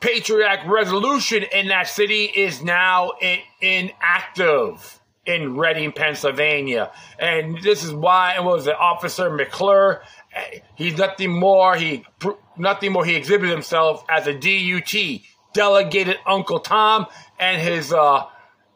Patriot 0.00 0.44
Act 0.44 0.66
resolution 0.66 1.44
in 1.44 1.68
that 1.68 1.86
city 1.86 2.24
is 2.24 2.60
now 2.60 3.12
in, 3.20 3.38
inactive 3.60 5.00
in 5.24 5.56
Reading, 5.56 5.92
Pennsylvania. 5.92 6.90
And 7.20 7.62
this 7.62 7.84
is 7.84 7.92
why 7.92 8.34
it 8.34 8.42
was 8.42 8.64
the 8.64 8.76
officer 8.76 9.30
McClure 9.30 10.02
He's 10.74 10.96
nothing 10.96 11.38
more. 11.38 11.76
He 11.76 12.04
nothing 12.56 12.92
more. 12.92 13.04
He 13.04 13.14
exhibited 13.14 13.52
himself 13.52 14.04
as 14.08 14.26
a 14.26 14.32
DUT, 14.32 15.22
delegated 15.52 16.16
Uncle 16.26 16.60
Tom, 16.60 17.06
and 17.38 17.60
his 17.60 17.92
uh, 17.92 18.24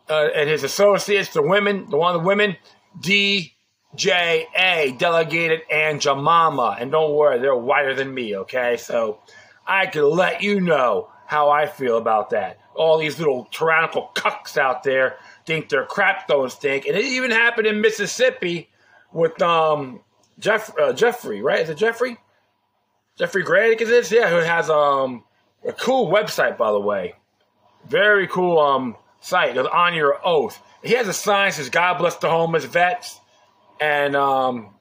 uh, 0.08 0.28
and 0.34 0.48
his 0.48 0.62
associates, 0.62 1.30
the 1.30 1.42
women, 1.42 1.88
the 1.90 1.96
one 1.96 2.14
of 2.14 2.22
the 2.22 2.26
women, 2.26 2.56
DJA, 3.00 4.98
delegated 4.98 5.62
Aunt 5.70 6.02
Jemima. 6.02 6.76
And 6.78 6.90
don't 6.90 7.14
worry, 7.14 7.38
they're 7.38 7.56
whiter 7.56 7.94
than 7.94 8.12
me. 8.12 8.36
Okay, 8.36 8.76
so 8.76 9.20
I 9.66 9.86
can 9.86 10.08
let 10.08 10.42
you 10.42 10.60
know 10.60 11.10
how 11.26 11.50
I 11.50 11.66
feel 11.66 11.96
about 11.96 12.30
that. 12.30 12.58
All 12.74 12.98
these 12.98 13.18
little 13.18 13.46
tyrannical 13.50 14.10
cucks 14.14 14.56
out 14.56 14.82
there 14.82 15.16
think 15.46 15.70
their 15.70 15.86
crap 15.86 16.28
don't 16.28 16.52
stink, 16.52 16.86
and 16.86 16.96
it 16.96 17.04
even 17.04 17.30
happened 17.30 17.66
in 17.66 17.80
Mississippi 17.80 18.68
with 19.12 19.40
um 19.40 20.00
Jeff 20.38 20.76
uh, 20.78 20.92
Jeffrey, 20.92 21.42
right? 21.42 21.60
Is 21.60 21.70
it 21.70 21.78
Jeffrey? 21.78 22.18
Jeffrey 23.16 23.44
Gradick 23.44 23.80
is 23.80 23.88
this? 23.88 24.12
Yeah, 24.12 24.28
who 24.28 24.36
has 24.36 24.68
um 24.68 25.24
a 25.66 25.72
cool 25.72 26.10
website 26.10 26.58
by 26.58 26.70
the 26.72 26.80
way. 26.80 27.14
Very 27.88 28.26
cool 28.28 28.58
um 28.58 28.96
site. 29.20 29.56
It's 29.56 29.68
on 29.68 29.94
your 29.94 30.18
oath. 30.24 30.60
He 30.82 30.92
has 30.94 31.08
a 31.08 31.12
sign 31.12 31.52
says 31.52 31.70
God 31.70 31.98
bless 31.98 32.16
the 32.16 32.28
homeless 32.28 32.64
vets 32.64 33.20
and 33.80 34.14
um 34.14 34.74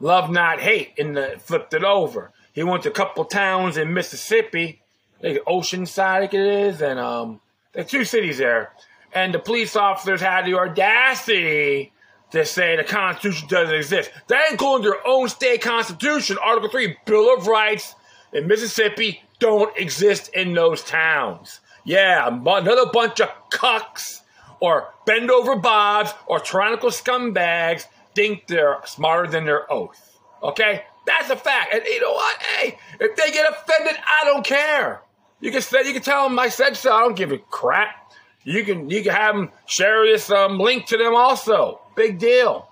love 0.00 0.30
not 0.30 0.60
hate 0.60 0.98
and 0.98 1.16
the 1.16 1.36
flipped 1.38 1.72
it 1.74 1.84
over. 1.84 2.32
He 2.52 2.62
went 2.62 2.82
to 2.82 2.90
a 2.90 2.92
couple 2.92 3.24
towns 3.24 3.78
in 3.78 3.94
Mississippi, 3.94 4.82
like 5.22 5.42
Oceanside, 5.46 5.98
I 5.98 6.20
think 6.20 6.34
it 6.34 6.46
is, 6.46 6.82
and 6.82 6.98
um 6.98 7.40
there's 7.72 7.86
two 7.86 8.04
cities 8.04 8.38
there. 8.38 8.72
And 9.14 9.32
the 9.32 9.38
police 9.38 9.76
officers 9.76 10.20
had 10.20 10.44
the 10.46 10.54
audacity 10.54 11.92
to 12.32 12.44
say 12.44 12.76
the 12.76 12.84
Constitution 12.84 13.48
doesn't 13.48 13.74
exist. 13.74 14.10
That 14.28 14.50
includes 14.50 14.84
their 14.84 15.06
own 15.06 15.28
state 15.28 15.62
constitution, 15.62 16.36
Article 16.42 16.70
3, 16.70 16.96
Bill 17.04 17.34
of 17.36 17.46
Rights 17.46 17.94
in 18.32 18.46
Mississippi 18.46 19.22
don't 19.38 19.76
exist 19.76 20.30
in 20.34 20.54
those 20.54 20.82
towns. 20.82 21.60
Yeah, 21.84 22.28
another 22.28 22.86
bunch 22.92 23.20
of 23.20 23.28
cucks 23.50 24.20
or 24.60 24.88
bend 25.04 25.30
over 25.30 25.56
bobs 25.56 26.12
or 26.26 26.38
tyrannical 26.38 26.90
scumbags 26.90 27.86
think 28.14 28.46
they're 28.46 28.78
smarter 28.84 29.28
than 29.28 29.44
their 29.44 29.70
oath. 29.70 30.20
Okay? 30.42 30.84
That's 31.06 31.30
a 31.30 31.36
fact. 31.36 31.74
And 31.74 31.82
you 31.84 32.00
know 32.00 32.12
what? 32.12 32.40
Hey, 32.40 32.78
if 33.00 33.16
they 33.16 33.32
get 33.32 33.50
offended, 33.50 33.96
I 34.06 34.24
don't 34.24 34.44
care. 34.44 35.02
You 35.40 35.50
can 35.50 35.60
say, 35.60 35.84
you 35.84 35.92
can 35.92 36.02
tell 36.02 36.28
them 36.28 36.38
I 36.38 36.48
said 36.48 36.76
so. 36.76 36.92
I 36.92 37.00
don't 37.00 37.16
give 37.16 37.32
a 37.32 37.38
crap. 37.38 38.12
You 38.44 38.64
can 38.64 38.90
you 38.90 39.02
can 39.02 39.12
have 39.12 39.34
them 39.34 39.50
share 39.66 40.04
this 40.04 40.30
um, 40.30 40.58
link 40.58 40.86
to 40.86 40.96
them 40.96 41.14
also. 41.14 41.80
Big 41.94 42.18
deal. 42.18 42.68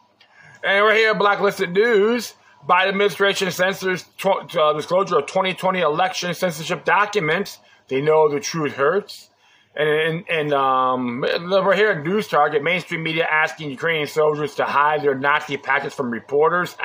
And 0.63 0.85
we're 0.85 0.95
here, 0.95 1.15
Blacklisted 1.15 1.73
News. 1.73 2.35
Biden 2.69 2.89
administration 2.89 3.51
censors 3.51 4.05
tw- 4.19 4.55
uh, 4.57 4.75
disclosure 4.75 5.19
of 5.19 5.27
2020 5.27 5.81
election 5.81 6.35
censorship 6.35 6.85
documents. 6.85 7.59
They 7.89 8.01
know 8.01 8.29
the 8.29 8.41
truth 8.41 8.75
hurts. 8.75 9.31
And, 9.75 9.89
and, 9.89 10.25
and 10.29 10.53
um, 10.53 11.21
we're 11.21 11.75
here 11.75 11.91
at 11.91 12.05
News 12.05 12.29
Target, 12.29 12.63
mainstream 12.63 13.03
media 13.03 13.27
asking 13.31 13.71
Ukrainian 13.71 14.09
soldiers 14.09 14.57
to 14.57 14.65
hide 14.65 15.03
their 15.03 15.15
Nazi 15.15 15.57
patches 15.57 15.95
from 15.95 16.11
reporters. 16.11 16.77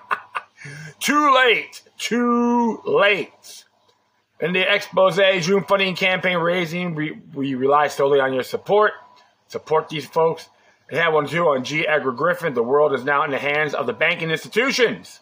too 1.00 1.34
late. 1.34 1.82
Too 1.96 2.80
late. 2.84 3.64
In 4.40 4.52
the 4.52 4.60
expose, 4.60 5.18
June 5.44 5.64
funding 5.64 5.94
campaign 5.94 6.38
raising, 6.38 6.94
we, 6.94 7.18
we 7.34 7.54
rely 7.54 7.88
solely 7.88 8.20
on 8.20 8.32
your 8.32 8.42
support. 8.42 8.92
Support 9.48 9.88
these 9.88 10.06
folks. 10.06 10.48
They 10.90 10.98
had 10.98 11.10
one 11.10 11.28
too 11.28 11.46
on 11.48 11.64
G. 11.64 11.86
Edward 11.86 12.16
Griffin. 12.16 12.54
The 12.54 12.62
world 12.62 12.92
is 12.92 13.04
now 13.04 13.24
in 13.24 13.30
the 13.30 13.38
hands 13.38 13.74
of 13.74 13.86
the 13.86 13.92
banking 13.92 14.30
institutions. 14.30 15.20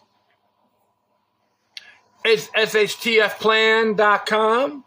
It's 2.25 2.47
shtfplan.com. 2.47 4.83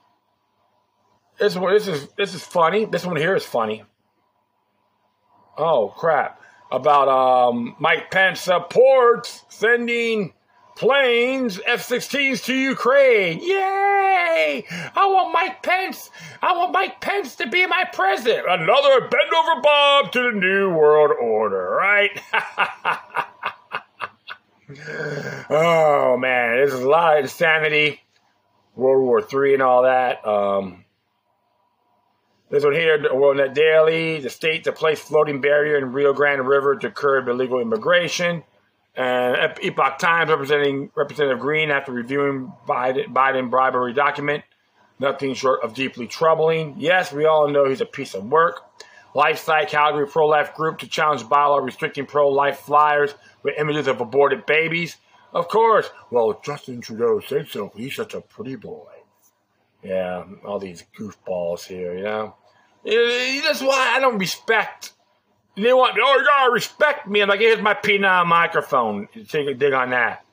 This 1.39 1.57
one, 1.57 1.75
this 1.75 1.87
is 1.89 2.09
this 2.17 2.35
is 2.35 2.45
funny. 2.45 2.85
This 2.85 3.07
one 3.07 3.17
here 3.17 3.37
is 3.37 3.45
funny. 3.45 3.85
Oh 5.57 5.95
crap! 5.97 6.43
About 6.71 7.09
um, 7.09 7.75
Mike 7.79 8.11
Pence 8.11 8.41
supports 8.41 9.45
sending 9.49 10.35
planes, 10.77 11.59
F-16s 11.65 12.45
to 12.45 12.55
Ukraine. 12.55 13.41
Yay! 13.41 14.65
I 14.95 15.07
want 15.07 15.33
Mike 15.33 15.63
Pence. 15.63 16.11
I 16.41 16.57
want 16.57 16.73
Mike 16.73 17.01
Pence 17.01 17.37
to 17.37 17.49
be 17.49 17.67
my 17.67 17.85
president. 17.93 18.47
Another 18.49 19.01
bend 19.01 19.33
over 19.37 19.61
Bob 19.63 20.13
to 20.13 20.23
the 20.23 20.33
new 20.39 20.71
world 20.71 21.11
order, 21.21 21.71
right? 21.71 22.21
oh 25.51 26.17
man, 26.19 26.65
this 26.65 26.73
is 26.73 26.81
a 26.81 26.89
lot 26.89 27.19
of 27.19 27.25
insanity. 27.25 28.01
World 28.75 29.05
War 29.05 29.21
Three 29.21 29.53
and 29.55 29.63
all 29.63 29.83
that. 29.83 30.27
Um, 30.27 30.83
this 32.53 32.65
one 32.65 32.75
here, 32.75 32.99
WorldNet 32.99 33.55
Daily, 33.55 34.21
the 34.21 34.29
state 34.29 34.65
to 34.65 34.73
place 34.73 35.01
floating 35.01 35.41
barrier 35.41 35.79
in 35.79 35.93
Rio 35.93 36.13
Grande 36.13 36.47
River 36.47 36.77
to 36.77 36.91
curb 36.91 37.29
illegal 37.29 37.61
immigration. 37.61 38.45
And 38.95 39.37
Epoch 39.63 39.99
Times 39.99 40.31
representing 40.31 40.91
Representative 40.95 41.41
Green 41.41 41.71
after 41.71 41.93
reviewing 41.93 42.53
Biden, 42.69 43.13
Biden 43.13 43.51
bribery 43.51 43.95
document. 43.95 44.45
Nothing 44.99 45.35
short 45.35 45.63
of 45.65 45.75
deeply 45.75 46.07
troubling. 46.07 46.77
Yes, 46.79 47.13
we 47.13 47.25
all 47.25 47.49
know 47.49 47.69
he's 47.69 47.81
a 47.81 47.87
piece 47.87 48.15
of 48.15 48.27
work. 48.27 48.61
LifeSite 49.15 49.69
Calgary 49.69 50.07
pro 50.07 50.27
life 50.27 50.55
group 50.55 50.79
to 50.79 50.87
challenge 50.87 51.23
bylaw 51.23 51.63
restricting 51.63 52.07
pro 52.07 52.29
life 52.29 52.61
flyers 52.61 53.15
with 53.43 53.55
images 53.59 53.87
of 53.87 54.01
aborted 54.01 54.47
babies. 54.47 54.97
Of 55.33 55.49
course. 55.49 55.91
Well, 56.11 56.41
Justin 56.45 56.81
Trudeau 56.81 57.21
said 57.21 57.49
so. 57.49 57.73
He's 57.75 57.97
such 57.97 58.15
a 58.15 58.21
pretty 58.21 58.57
boy. 58.57 58.89
Yeah, 59.83 60.25
all 60.45 60.59
these 60.59 60.85
goofballs 60.97 61.67
here, 61.67 61.97
you 61.97 62.05
know. 62.05 62.37
That's 62.85 63.61
why 63.61 63.95
I 63.97 64.01
don't 64.01 64.19
respect 64.19 64.93
they 65.57 65.73
want, 65.73 65.97
oh, 66.01 66.19
you 66.19 66.25
gotta 66.25 66.53
respect 66.53 67.07
me. 67.07 67.21
I'm 67.21 67.29
like, 67.29 67.41
here's 67.41 67.61
my 67.61 67.75
penile 67.75 68.27
microphone. 68.27 69.09
Take 69.29 69.49
a 69.49 69.55
dig 69.55 69.73
on 69.73 69.91
that. 69.91 70.25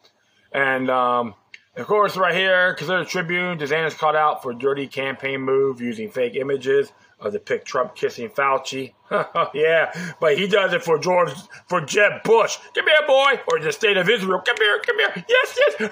And, 0.52 0.90
um, 0.90 1.36
of 1.76 1.88
course, 1.88 2.18
right 2.18 2.36
here, 2.36 2.74
consider 2.74 3.06
Tribune, 3.06 3.58
DeSantis 3.58 3.98
called 3.98 4.16
out 4.16 4.44
for 4.44 4.54
dirty 4.54 4.88
campaign 4.88 5.42
move 5.42 5.80
using 5.80 6.10
fake 6.10 6.36
images 6.36 6.92
of 7.20 7.34
the 7.34 7.40
pic 7.40 7.66
Trump 7.66 7.96
kissing 7.96 8.30
Fauci. 8.30 8.94
yeah, 9.54 10.14
but 10.20 10.38
he 10.38 10.48
does 10.48 10.74
it 10.74 10.84
for 10.84 10.98
George, 10.98 11.32
for 11.68 11.82
Jeb 11.82 12.24
Bush. 12.24 12.58
Come 12.74 12.86
here, 12.86 13.08
boy. 13.08 13.42
Or 13.48 13.60
the 13.60 13.72
state 13.72 13.98
of 13.98 14.10
Israel. 14.10 14.42
Come 14.46 14.58
here, 14.58 14.82
come 14.86 14.98
here. 14.98 15.26
Yes, 15.28 15.60
yes. 15.60 15.82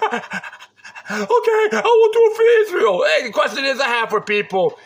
I 1.10 1.82
will 1.84 2.12
do 2.12 2.20
it 2.22 2.36
for 2.36 2.76
Israel. 2.76 3.04
Hey, 3.04 3.26
the 3.26 3.32
question 3.32 3.64
is 3.64 3.80
I 3.80 3.88
have 3.88 4.10
for 4.10 4.20
people 4.20 4.78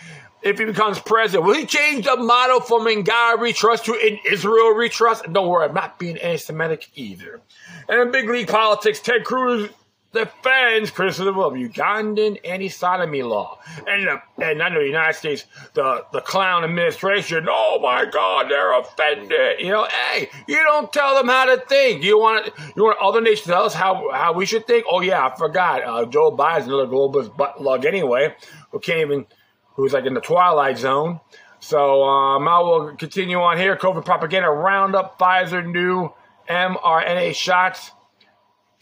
if 0.42 0.58
he 0.58 0.64
becomes 0.64 0.98
president. 0.98 1.44
Will 1.46 1.54
he 1.54 1.66
change 1.66 2.04
the 2.04 2.16
motto 2.16 2.60
from 2.60 2.86
in 2.86 3.02
God 3.02 3.40
we 3.40 3.52
trust 3.52 3.84
to 3.86 3.94
in 3.94 4.18
Israel 4.30 4.76
we 4.76 4.88
trust? 4.88 5.24
Don't 5.32 5.48
worry, 5.48 5.68
I'm 5.68 5.74
not 5.74 5.98
being 5.98 6.18
anti-Semitic 6.18 6.90
either. 6.94 7.40
And 7.88 8.00
in 8.00 8.10
big 8.10 8.28
league 8.28 8.48
politics, 8.48 9.00
Ted 9.00 9.24
Cruz 9.24 9.70
defends 10.12 10.90
criticism 10.90 11.38
of 11.38 11.54
Ugandan 11.54 12.38
anti-sodomy 12.44 13.22
law. 13.22 13.58
And 13.86 14.06
the, 14.06 14.44
and 14.44 14.62
I 14.62 14.68
know 14.68 14.80
the 14.80 14.86
United 14.86 15.14
States, 15.14 15.46
the, 15.72 16.04
the 16.12 16.20
clown 16.20 16.64
administration, 16.64 17.46
oh 17.48 17.78
my 17.82 18.04
God, 18.04 18.50
they're 18.50 18.78
offended. 18.78 19.60
You 19.60 19.68
know, 19.68 19.86
hey, 19.86 20.28
you 20.46 20.56
don't 20.56 20.92
tell 20.92 21.14
them 21.14 21.28
how 21.28 21.46
to 21.46 21.62
think. 21.66 22.02
You 22.02 22.18
want 22.18 22.50
you 22.76 22.84
want 22.84 22.98
other 23.00 23.22
nations 23.22 23.44
to 23.44 23.52
tell 23.52 23.64
us 23.64 23.72
how, 23.72 24.10
how 24.12 24.34
we 24.34 24.44
should 24.44 24.66
think? 24.66 24.84
Oh 24.90 25.00
yeah, 25.00 25.26
I 25.26 25.34
forgot. 25.34 25.82
Uh, 25.82 26.04
Joe 26.04 26.30
Biden's 26.36 26.66
another 26.66 26.86
globalist 26.86 27.34
butt 27.34 27.62
lug 27.62 27.86
anyway, 27.86 28.34
who 28.70 28.80
can't 28.80 29.00
even, 29.00 29.26
who's 29.74 29.92
like 29.92 30.04
in 30.04 30.14
the 30.14 30.20
twilight 30.20 30.78
zone. 30.78 31.20
So 31.60 32.02
um, 32.02 32.48
I 32.48 32.58
will 32.60 32.96
continue 32.96 33.38
on 33.38 33.56
here. 33.56 33.76
COVID 33.76 34.04
propaganda 34.04 34.48
roundup, 34.48 35.18
Pfizer 35.18 35.64
new 35.64 36.12
mRNA 36.48 37.34
shots 37.34 37.92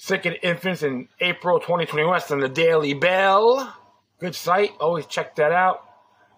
Sick 0.02 0.24
Infants 0.42 0.82
in 0.82 1.08
April 1.20 1.60
2021. 1.60 2.10
That's 2.10 2.30
on 2.30 2.40
the 2.40 2.48
Daily 2.48 2.94
Bell. 2.94 3.76
Good 4.18 4.34
site. 4.34 4.72
Always 4.80 5.04
check 5.04 5.36
that 5.36 5.52
out. 5.52 5.84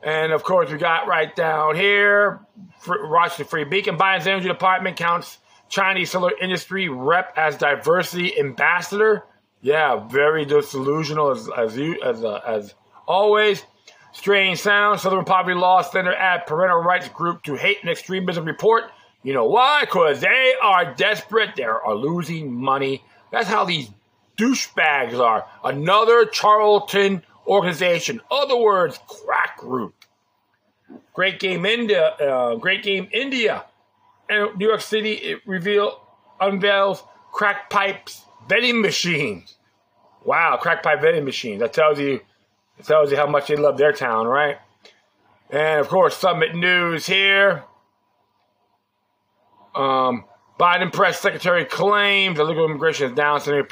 And 0.02 0.32
of 0.32 0.42
course, 0.42 0.68
we 0.68 0.78
got 0.78 1.06
right 1.06 1.32
down 1.37 1.76
here, 1.76 2.40
Washington 2.88 3.47
Free 3.47 3.62
Beacon. 3.62 3.97
Biden's 3.97 4.26
Energy 4.26 4.49
Department 4.49 4.97
counts 4.97 5.38
Chinese 5.68 6.11
solar 6.11 6.32
industry 6.40 6.88
rep 6.88 7.35
as 7.37 7.56
diversity 7.56 8.37
ambassador. 8.37 9.23
Yeah, 9.61 10.09
very 10.09 10.44
disillusional 10.44 11.30
as 11.30 11.49
as 11.56 11.76
you 11.76 12.02
as 12.02 12.25
uh, 12.25 12.40
as 12.44 12.75
always. 13.06 13.62
Strange 14.12 14.61
sound. 14.61 15.00
Southern 15.00 15.25
Poverty 15.25 15.59
Law 15.59 15.83
Center 15.83 16.14
add 16.14 16.47
parental 16.47 16.78
rights 16.81 17.09
group 17.09 17.42
to 17.45 17.54
hate 17.54 17.78
and 17.81 17.90
extremism 17.90 18.45
report. 18.45 18.85
You 19.23 19.33
know 19.33 19.47
why? 19.47 19.83
Because 19.83 20.21
they 20.21 20.54
are 20.62 20.95
desperate. 20.95 21.57
They 21.57 21.64
are 21.64 21.95
losing 21.95 22.52
money 22.52 23.02
that's 23.33 23.49
how 23.49 23.64
these 23.64 23.90
douchebags 24.37 25.19
are. 25.19 25.47
Another 25.64 26.26
Charlton 26.26 27.25
organization. 27.47 28.21
Other 28.31 28.57
words, 28.57 29.00
crack 29.09 29.57
group. 29.57 29.95
Great 31.14 31.40
Game 31.40 31.66
India. 31.66 32.09
Uh, 32.11 32.54
Great 32.57 32.85
Game 32.85 33.09
India. 33.11 33.64
And 34.28 34.57
New 34.57 34.69
York 34.69 34.83
City 34.83 35.12
it 35.14 35.40
reveal 35.47 36.00
unveils 36.40 37.02
crack 37.33 37.71
pipes 37.71 38.25
vending 38.49 38.81
machines. 38.83 39.57
Wow, 40.25 40.59
crack 40.61 40.83
pipe 40.83 41.00
vending 41.00 41.25
machines. 41.25 41.61
That 41.61 41.73
tells 41.73 41.99
you 41.99 42.21
that 42.83 42.93
tells 42.93 43.11
you 43.11 43.17
how 43.17 43.27
much 43.27 43.49
they 43.49 43.57
love 43.57 43.79
their 43.79 43.93
town, 43.93 44.27
right? 44.27 44.59
And 45.51 45.81
of 45.81 45.89
course, 45.89 46.17
Summit 46.17 46.55
News 46.55 47.07
here. 47.07 47.65
Um, 49.75 50.25
Biden 50.59 50.93
press 50.93 51.21
secretary 51.21 51.65
claims 51.65 52.39
illegal 52.39 52.65
immigration 52.65 53.11
is 53.11 53.17
down 53.17 53.41
70%. 53.41 53.69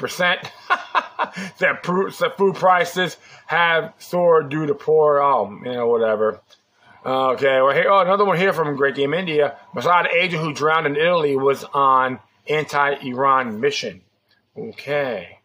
that, 1.59 1.83
that 1.83 2.33
food 2.37 2.55
prices 2.55 3.17
have 3.47 3.93
soared 3.97 4.49
due 4.49 4.65
to 4.65 4.73
poor, 4.73 5.21
oh, 5.21 5.59
you 5.63 5.73
know, 5.73 5.87
whatever. 5.87 6.41
Okay, 7.05 7.61
well, 7.61 7.73
here, 7.73 7.89
oh, 7.89 7.99
another 7.99 8.25
one 8.25 8.37
here 8.37 8.53
from 8.53 8.75
Great 8.75 8.95
Game 8.95 9.13
India. 9.13 9.57
Mossad 9.75 10.11
agent 10.13 10.43
who 10.43 10.53
drowned 10.53 10.85
in 10.85 10.95
Italy 10.95 11.35
was 11.35 11.63
on 11.73 12.19
anti-Iran 12.47 13.59
mission. 13.59 14.01
Okay. 14.55 15.39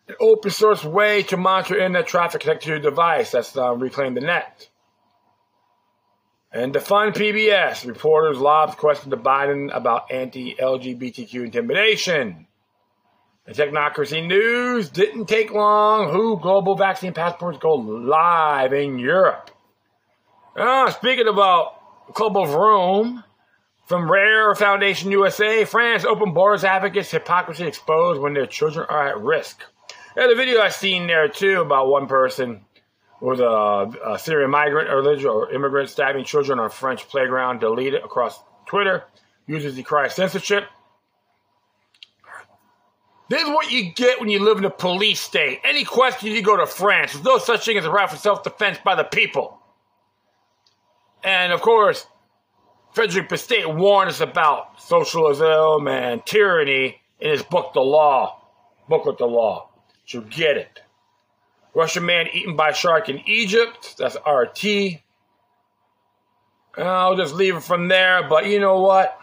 open 0.19 0.51
source 0.51 0.83
way 0.83 1.23
to 1.23 1.37
monitor 1.37 1.75
internet 1.75 2.07
traffic 2.07 2.41
connected 2.41 2.65
to 2.65 2.71
your 2.71 2.79
device. 2.79 3.31
That's 3.31 3.55
uh, 3.55 3.73
Reclaim 3.73 4.13
the 4.13 4.21
Net. 4.21 4.69
And 6.51 6.73
defund 6.73 7.13
PBS. 7.13 7.85
Reporters 7.85 8.37
lobbed 8.37 8.77
questions 8.77 9.11
to 9.11 9.17
Biden 9.17 9.75
about 9.75 10.11
anti-LGBTQ 10.11 11.45
intimidation. 11.45 12.47
The 13.45 13.53
Technocracy 13.53 14.25
News 14.27 14.89
didn't 14.89 15.25
take 15.25 15.51
long. 15.51 16.11
Who 16.11 16.39
global 16.39 16.75
vaccine 16.75 17.13
passports 17.13 17.57
go 17.57 17.75
live 17.75 18.73
in 18.73 18.99
Europe? 18.99 19.51
Ah, 20.57 20.89
speaking 20.89 21.27
about 21.27 22.13
Club 22.13 22.35
of 22.35 22.53
Rome, 22.53 23.23
from 23.91 24.09
RAIR 24.09 24.55
Foundation 24.55 25.11
USA, 25.11 25.65
France 25.65 26.05
open 26.05 26.33
borders 26.33 26.63
advocates 26.63 27.11
hypocrisy 27.11 27.65
exposed 27.65 28.21
when 28.21 28.33
their 28.33 28.45
children 28.45 28.85
are 28.87 29.09
at 29.09 29.19
risk. 29.19 29.63
Yeah, 30.17 30.27
the 30.27 30.35
video 30.35 30.59
I 30.59 30.69
seen 30.69 31.07
there 31.07 31.29
too 31.29 31.61
about 31.61 31.87
one 31.87 32.07
person 32.07 32.65
was 33.21 33.39
a, 33.39 34.13
a 34.13 34.19
Syrian 34.19 34.51
migrant 34.51 34.89
or 34.89 35.51
immigrant 35.51 35.89
stabbing 35.89 36.25
children 36.25 36.59
on 36.59 36.65
a 36.65 36.69
French 36.69 37.07
playground, 37.07 37.59
deleted 37.59 38.03
across 38.03 38.41
Twitter, 38.65 39.05
uses 39.47 39.75
decry 39.75 40.09
censorship. 40.09 40.65
This 43.29 43.43
is 43.43 43.47
what 43.47 43.71
you 43.71 43.93
get 43.93 44.19
when 44.19 44.27
you 44.27 44.43
live 44.43 44.57
in 44.57 44.65
a 44.65 44.69
police 44.69 45.21
state. 45.21 45.61
Any 45.63 45.85
question, 45.85 46.31
you 46.31 46.41
go 46.41 46.57
to 46.57 46.65
France. 46.65 47.13
There's 47.13 47.23
no 47.23 47.37
such 47.37 47.63
thing 47.63 47.77
as 47.77 47.85
a 47.85 47.91
right 47.91 48.09
for 48.09 48.17
self-defense 48.17 48.79
by 48.83 48.95
the 48.95 49.05
people. 49.05 49.57
And 51.23 51.53
of 51.53 51.61
course, 51.61 52.05
Frederick 52.93 53.29
Bastiat 53.29 53.73
warned 53.73 54.09
us 54.09 54.19
about 54.19 54.81
socialism 54.81 55.87
and 55.87 56.25
tyranny 56.25 56.99
in 57.21 57.31
his 57.31 57.43
book, 57.43 57.71
The 57.73 57.79
Law. 57.79 58.41
Book 58.89 59.05
Booklet, 59.05 59.19
The 59.19 59.27
Law. 59.27 59.70
You 60.07 60.21
get 60.21 60.57
it. 60.57 60.81
Russian 61.73 62.05
man 62.05 62.27
eaten 62.33 62.55
by 62.55 62.73
shark 62.73 63.07
in 63.07 63.21
Egypt. 63.27 63.95
That's 63.97 64.17
RT. 64.27 64.99
I'll 66.77 67.15
just 67.15 67.33
leave 67.33 67.55
it 67.55 67.63
from 67.63 67.87
there. 67.87 68.27
But 68.27 68.47
you 68.47 68.59
know 68.59 68.81
what? 68.81 69.17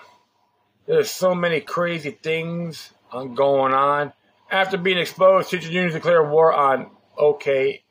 There's 0.87 1.11
so 1.11 1.35
many 1.35 1.61
crazy 1.61 2.11
things 2.11 2.91
going 3.13 3.75
on. 3.75 4.13
After 4.51 4.79
being 4.79 4.97
exposed, 4.97 5.51
teachers 5.51 5.69
unions 5.69 5.93
declare 5.93 6.25
war 6.25 6.55
on 6.55 6.91
OK 7.19 7.83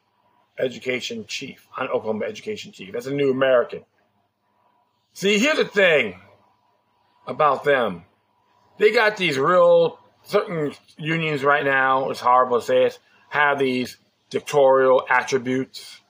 Education 0.58 1.26
Chief. 1.28 1.68
On 1.78 1.88
Oklahoma 1.88 2.26
Education 2.26 2.72
Chief. 2.72 2.92
That's 2.92 3.06
a 3.06 3.14
new 3.14 3.30
American. 3.30 3.84
See, 5.14 5.38
here's 5.38 5.58
the 5.58 5.66
thing 5.66 6.20
about 7.28 7.64
them. 7.64 8.06
They 8.80 8.92
got 8.92 9.18
these 9.18 9.38
real 9.38 10.00
certain 10.28 10.74
unions 10.98 11.44
right 11.44 11.66
now. 11.66 12.10
It's 12.10 12.20
horrible 12.20 12.60
to 12.60 12.66
say 12.66 12.86
it. 12.86 13.00
Have 13.30 13.60
these 13.60 13.98
dictatorial 14.30 15.06
attributes. 15.10 16.02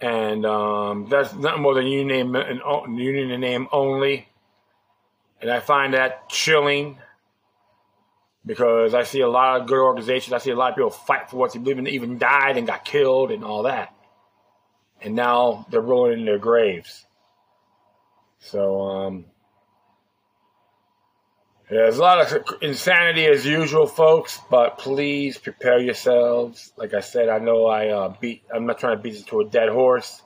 And 0.00 0.44
um, 0.44 1.06
that's 1.08 1.32
nothing 1.34 1.62
more 1.62 1.74
than 1.74 1.86
union 1.86 2.08
name, 2.08 2.34
and 2.34 2.98
union 2.98 3.40
name 3.40 3.68
only. 3.70 4.28
And 5.40 5.50
I 5.50 5.60
find 5.60 5.94
that 5.94 6.28
chilling 6.28 6.98
because 8.44 8.94
I 8.94 9.04
see 9.04 9.20
a 9.20 9.28
lot 9.28 9.60
of 9.60 9.68
good 9.68 9.78
organizations. 9.78 10.32
I 10.32 10.38
see 10.38 10.50
a 10.50 10.56
lot 10.56 10.70
of 10.70 10.76
people 10.76 10.90
fight 10.90 11.30
for 11.30 11.36
what 11.36 11.52
they 11.52 11.60
believe 11.60 11.78
in, 11.78 11.86
even 11.86 12.18
died 12.18 12.56
and 12.56 12.66
got 12.66 12.84
killed 12.84 13.30
and 13.30 13.44
all 13.44 13.62
that. 13.64 13.94
And 15.00 15.14
now 15.14 15.66
they're 15.70 15.80
rolling 15.80 16.20
in 16.20 16.24
their 16.24 16.38
graves. 16.38 17.06
So, 18.40 18.80
um, 18.80 19.24
there's 21.72 21.96
a 21.96 22.02
lot 22.02 22.20
of 22.20 22.44
insanity 22.60 23.24
as 23.24 23.46
usual, 23.46 23.86
folks, 23.86 24.38
but 24.50 24.76
please 24.76 25.38
prepare 25.38 25.78
yourselves. 25.78 26.72
Like 26.76 26.92
I 26.92 27.00
said, 27.00 27.30
I 27.30 27.38
know 27.38 27.66
I 27.66 27.88
uh, 27.88 28.14
beat. 28.20 28.42
I'm 28.54 28.66
not 28.66 28.78
trying 28.78 28.98
to 28.98 29.02
beat 29.02 29.14
it 29.14 29.26
to 29.28 29.40
a 29.40 29.48
dead 29.48 29.70
horse. 29.70 30.20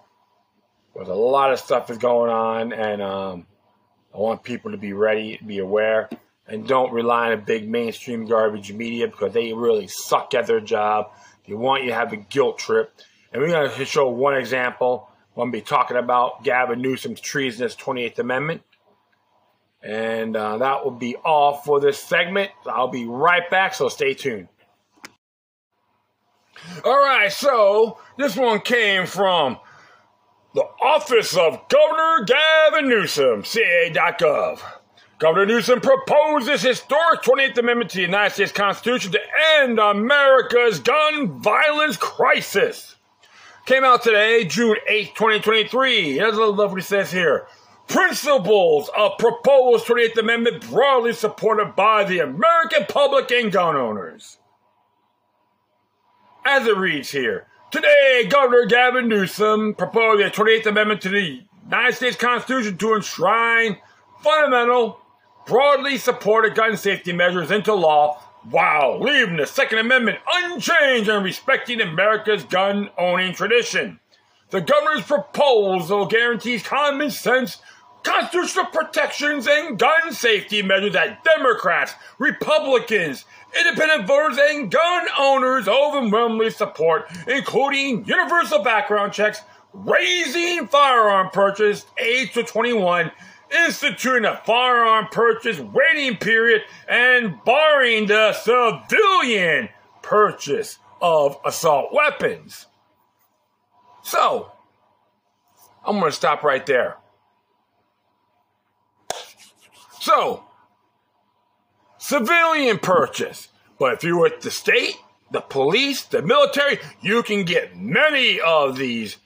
There's 0.95 1.09
a 1.09 1.15
lot 1.15 1.53
of 1.53 1.61
stuff 1.61 1.89
is 1.91 1.99
going 1.99 2.31
on, 2.31 2.73
and 2.73 3.01
um, 3.01 3.47
I 4.13 4.19
want 4.19 4.43
people 4.43 4.73
to 4.73 4.77
be 4.77 4.93
ready, 4.93 5.39
be 5.47 5.59
aware, 5.59 6.09
and 6.49 6.67
don't 6.67 6.93
rely 6.93 7.27
on 7.27 7.33
a 7.35 7.37
big 7.37 7.69
mainstream 7.69 8.27
garbage 8.27 8.73
media 8.73 9.07
because 9.07 9.33
they 9.33 9.53
really 9.53 9.87
suck 9.87 10.35
at 10.35 10.49
their 10.49 10.61
job. 10.61 11.13
They 11.47 11.55
want 11.55 11.85
you 11.85 11.91
to 11.91 11.95
have 11.95 12.13
a 12.13 12.17
guilt 12.17 12.59
trip, 12.59 12.93
and 13.33 13.41
we're 13.41 13.49
going 13.49 13.71
to 13.71 13.85
show 13.85 14.09
one 14.09 14.37
example. 14.37 15.09
I'm 15.31 15.37
going 15.37 15.53
to 15.53 15.59
be 15.59 15.63
talking 15.63 15.97
about 15.97 16.43
Gavin 16.43 16.81
Newsom's 16.81 17.21
treasonous 17.21 17.77
28th 17.77 18.19
Amendment. 18.19 18.63
And 19.87 20.37
uh, 20.37 20.59
that 20.59 20.85
will 20.85 20.91
be 20.91 21.15
all 21.15 21.59
for 21.59 21.79
this 21.79 22.03
segment. 22.03 22.51
I'll 22.67 22.89
be 22.89 23.07
right 23.07 23.49
back, 23.49 23.73
so 23.73 23.89
stay 23.89 24.15
tuned. 24.15 24.49
All 26.85 26.99
right, 26.99 27.31
so 27.31 27.99
this 28.19 28.37
one 28.37 28.61
came 28.61 29.07
from 29.07 29.59
the 30.55 30.65
Office 30.83 31.37
of 31.37 31.69
Governor 31.69 32.25
Gavin 32.25 32.89
Newsom, 32.89 33.45
CA.gov. 33.45 34.61
Governor 35.19 35.47
Newsom 35.47 35.81
proposes 35.81 36.63
historic 36.63 37.23
28th 37.23 37.59
Amendment 37.59 37.91
to 37.91 37.99
the 37.99 38.03
United 38.03 38.35
States 38.35 38.53
Constitution 38.53 39.13
to 39.13 39.21
end 39.61 39.79
America's 39.79 40.81
gun 40.81 41.41
violence 41.41 41.97
crisis. 41.97 42.97
Came 43.67 43.85
out 43.85 44.03
today, 44.03 44.45
June 44.45 44.77
8, 44.89 45.15
2023. 45.15 46.15
Here's 46.15 46.35
a 46.35 46.37
little 46.37 46.55
love 46.55 46.73
what 46.73 46.81
he 46.81 46.83
says 46.83 47.13
here 47.13 47.47
principles 47.89 48.91
of 48.97 49.19
proposed 49.19 49.87
28th 49.87 50.19
Amendment 50.19 50.69
broadly 50.71 51.13
supported 51.13 51.77
by 51.77 52.05
the 52.05 52.19
American 52.21 52.85
public 52.89 53.31
and 53.31 53.53
gun 53.53 53.77
owners. 53.77 54.39
as 56.45 56.67
it 56.67 56.77
reads 56.77 57.11
here. 57.11 57.47
Today, 57.73 58.27
Governor 58.29 58.67
Gavin 58.67 59.09
Newsom 59.09 59.75
proposed 59.75 60.25
the 60.25 60.31
28th 60.31 60.67
Amendment 60.67 61.01
to 61.03 61.09
the 61.09 61.43
United 61.65 61.97
States 61.97 62.17
Constitution 62.17 62.79
to 62.79 62.95
enshrine 62.95 63.79
fundamental, 64.23 65.01
broadly 65.47 65.99
supported 65.99 66.55
gun 66.55 66.77
safety 66.77 67.13
measures 67.13 67.51
into 67.51 67.75
law 67.75 68.23
while 68.49 69.01
leaving 69.01 69.37
the 69.37 69.47
Second 69.47 69.79
Amendment 69.79 70.19
unchanged 70.33 71.09
and 71.11 71.25
respecting 71.25 71.81
America's 71.81 72.45
gun 72.45 72.91
owning 72.97 73.35
tradition. 73.35 73.99
The 74.51 74.61
governor's 74.61 75.05
proposal 75.05 76.07
guarantees 76.07 76.63
common 76.63 77.11
sense 77.11 77.59
constitutional 78.07 78.67
protections 78.67 79.49
and 79.49 79.79
gun 79.79 80.13
safety 80.13 80.63
measures 80.63 80.93
that 80.93 81.25
Democrats, 81.25 81.95
Republicans, 82.19 83.25
independent 83.59 84.07
voters, 84.07 84.39
and 84.39 84.71
gun 84.71 85.07
owners 85.19 85.67
overwhelmingly 85.67 86.51
support, 86.51 87.11
including 87.27 88.05
universal 88.05 88.63
background 88.63 89.13
checks, 89.13 89.41
raising 89.73 90.69
firearm 90.69 91.29
purchase 91.31 91.85
age 92.01 92.33
to 92.33 92.45
21, 92.45 93.11
instituting 93.67 94.25
a 94.25 94.37
firearm 94.37 95.07
purchase 95.11 95.59
waiting 95.59 96.17
period, 96.17 96.63
and 96.89 97.43
barring 97.45 98.07
the 98.07 98.33
civilian 98.33 99.69
purchase 100.03 100.79
of 101.01 101.37
assault 101.45 101.93
weapons. 101.93 102.67
So, 104.03 104.53
I'm 105.85 105.99
going 105.99 106.11
to 106.11 106.17
stop 106.17 106.45
right 106.45 106.65
there. 106.65 106.99
So, 110.07 110.45
civilian 111.99 112.79
purchase. 112.79 113.49
But 113.77 113.95
if 113.95 114.05
you're 114.05 114.21
with 114.21 114.41
the 114.41 114.53
state, 114.53 114.95
the 115.33 115.41
police, 115.41 116.05
the 116.05 116.23
military, 116.23 116.79
you 117.01 117.25
can 117.25 117.43
get 117.43 117.77
many 117.77 118.39
of 118.41 118.77
these 118.77 119.17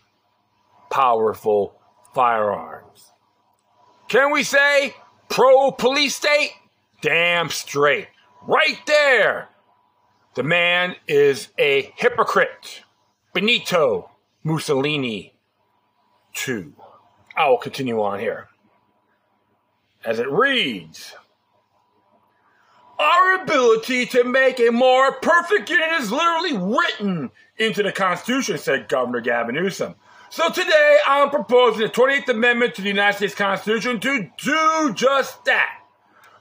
powerful 0.90 1.78
firearms. 2.14 3.10
Can 4.08 4.32
we 4.32 4.42
say 4.42 4.94
pro 5.28 5.70
police 5.70 6.16
state? 6.16 6.52
Damn 7.02 7.50
straight. 7.50 8.08
Right 8.48 8.78
there. 8.86 9.50
The 10.34 10.44
man 10.44 10.96
is 11.06 11.48
a 11.58 11.92
hypocrite. 11.96 12.84
Benito 13.34 14.12
Mussolini 14.42 15.34
2. 16.32 16.72
I 17.36 17.50
will 17.50 17.58
continue 17.58 18.00
on 18.00 18.18
here 18.18 18.49
as 20.04 20.18
it 20.18 20.30
reads 20.30 21.14
Our 22.98 23.42
ability 23.42 24.06
to 24.06 24.24
make 24.24 24.60
a 24.60 24.70
more 24.70 25.12
perfect 25.12 25.70
union 25.70 25.90
is 25.98 26.12
literally 26.12 26.56
written 26.56 27.30
into 27.56 27.82
the 27.82 27.92
Constitution, 27.92 28.58
said 28.58 28.88
Governor 28.88 29.20
Gavin 29.20 29.54
Newsom. 29.54 29.94
So 30.30 30.48
today 30.48 30.98
I'm 31.06 31.30
proposing 31.30 31.82
the 31.82 31.88
28th 31.88 32.28
Amendment 32.28 32.74
to 32.76 32.82
the 32.82 32.88
United 32.88 33.16
States 33.16 33.34
Constitution 33.34 34.00
to 34.00 34.30
do 34.38 34.92
just 34.94 35.44
that. 35.44 35.76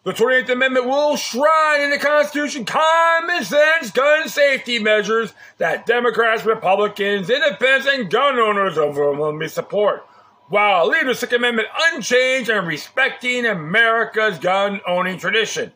The 0.04 0.14
28th 0.14 0.50
Amendment 0.50 0.86
will 0.86 1.18
shrine 1.18 1.82
in 1.82 1.90
the 1.90 1.98
Constitution 1.98 2.66
common 2.66 3.44
sense 3.44 3.92
gun 3.92 4.30
safety 4.30 4.80
measures 4.80 5.34
that 5.58 5.86
Democrats, 5.86 6.46
Republicans, 6.46 7.30
independents, 7.30 7.88
and 7.88 8.10
gun 8.10 8.40
owners 8.40 8.78
overwhelmingly 8.78 9.50
support 9.50 10.06
while 10.50 10.88
leaving 10.88 11.08
the 11.08 11.16
Second 11.16 11.38
Amendment 11.38 11.68
unchanged 11.94 12.50
and 12.50 12.68
respecting 12.68 13.46
America's 13.46 14.40
gun 14.40 14.82
owning 14.88 15.20
tradition. 15.20 15.72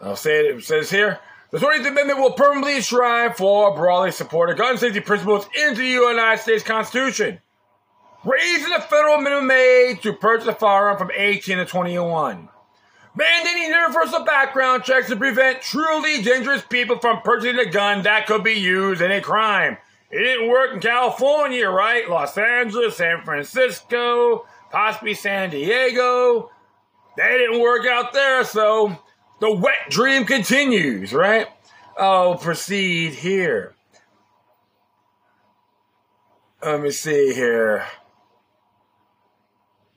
I'll 0.00 0.16
say 0.16 0.40
it, 0.40 0.56
it 0.56 0.64
says 0.64 0.90
here. 0.90 1.18
The 1.50 1.58
20th 1.58 1.88
Amendment 1.88 2.18
will 2.20 2.32
permanently 2.32 2.76
enshrine 2.76 3.32
for 3.32 3.74
broadly 3.74 4.10
supported 4.10 4.58
gun 4.58 4.76
safety 4.76 5.00
principles 5.00 5.48
into 5.58 5.80
the 5.80 5.88
United 5.88 6.42
States 6.42 6.62
Constitution, 6.62 7.40
raising 8.24 8.70
the 8.70 8.80
federal 8.80 9.18
minimum 9.18 9.50
age 9.50 10.02
to 10.02 10.12
purchase 10.12 10.46
a 10.46 10.54
firearm 10.54 10.98
from 10.98 11.10
18 11.14 11.56
to 11.56 11.64
21, 11.64 12.48
mandating 13.18 13.68
universal 13.68 14.24
background 14.24 14.84
checks 14.84 15.08
to 15.08 15.16
prevent 15.16 15.62
truly 15.62 16.22
dangerous 16.22 16.62
people 16.62 16.98
from 16.98 17.22
purchasing 17.22 17.58
a 17.58 17.70
gun 17.70 18.02
that 18.02 18.26
could 18.26 18.44
be 18.44 18.52
used 18.52 19.00
in 19.00 19.10
a 19.10 19.22
crime, 19.22 19.78
it 20.10 20.18
didn't 20.18 20.48
work 20.48 20.72
in 20.72 20.80
California, 20.80 21.68
right? 21.68 22.08
Los 22.08 22.36
Angeles, 22.38 22.96
San 22.96 23.22
Francisco, 23.24 24.46
possibly 24.70 25.14
San 25.14 25.50
Diego. 25.50 26.50
They 27.16 27.38
didn't 27.38 27.60
work 27.60 27.86
out 27.86 28.12
there, 28.12 28.44
so 28.44 28.96
the 29.40 29.52
wet 29.52 29.90
dream 29.90 30.24
continues, 30.24 31.12
right? 31.12 31.48
I'll 31.98 32.36
proceed 32.36 33.14
here. 33.14 33.74
Let 36.64 36.80
me 36.80 36.90
see 36.90 37.34
here. 37.34 37.86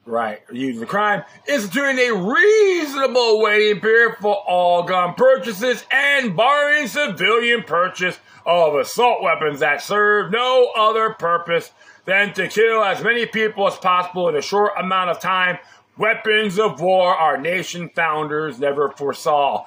Right, 0.04 0.42
using 0.52 0.80
the 0.80 0.88
crime, 0.88 1.24
instituting 1.48 2.00
a 2.00 2.12
reasonable 2.12 3.40
waiting 3.40 3.80
period 3.82 4.16
for 4.20 4.34
all 4.34 4.82
gun 4.82 5.14
purchases 5.14 5.86
and 5.92 6.36
barring 6.36 6.88
civilian 6.88 7.62
purchase 7.62 8.18
of 8.44 8.74
assault 8.76 9.22
weapons 9.22 9.60
that 9.60 9.84
serve 9.84 10.32
no 10.32 10.72
other 10.76 11.12
purpose 11.12 11.72
than 12.06 12.34
to 12.34 12.48
kill 12.48 12.84
as 12.84 13.04
many 13.04 13.28
people 13.28 13.68
as 13.68 13.78
possible 13.78 14.28
in 14.28 14.36
a 14.36 14.42
short 14.42 14.72
amount 14.76 15.12
of 15.12 15.20
time. 15.20 15.60
Weapons 16.00 16.58
of 16.58 16.82
war 16.82 17.16
our 17.16 17.38
nation 17.38 17.92
founders 17.96 18.60
never 18.60 18.90
foresaw. 18.90 19.66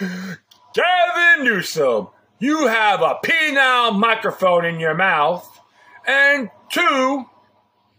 Gavin 0.74 1.44
Newsom, 1.44 2.08
you 2.40 2.66
have 2.66 3.02
a 3.02 3.20
penile 3.24 3.96
microphone 3.96 4.64
in 4.64 4.80
your 4.80 4.94
mouth. 4.94 5.60
And 6.06 6.50
two, 6.70 7.26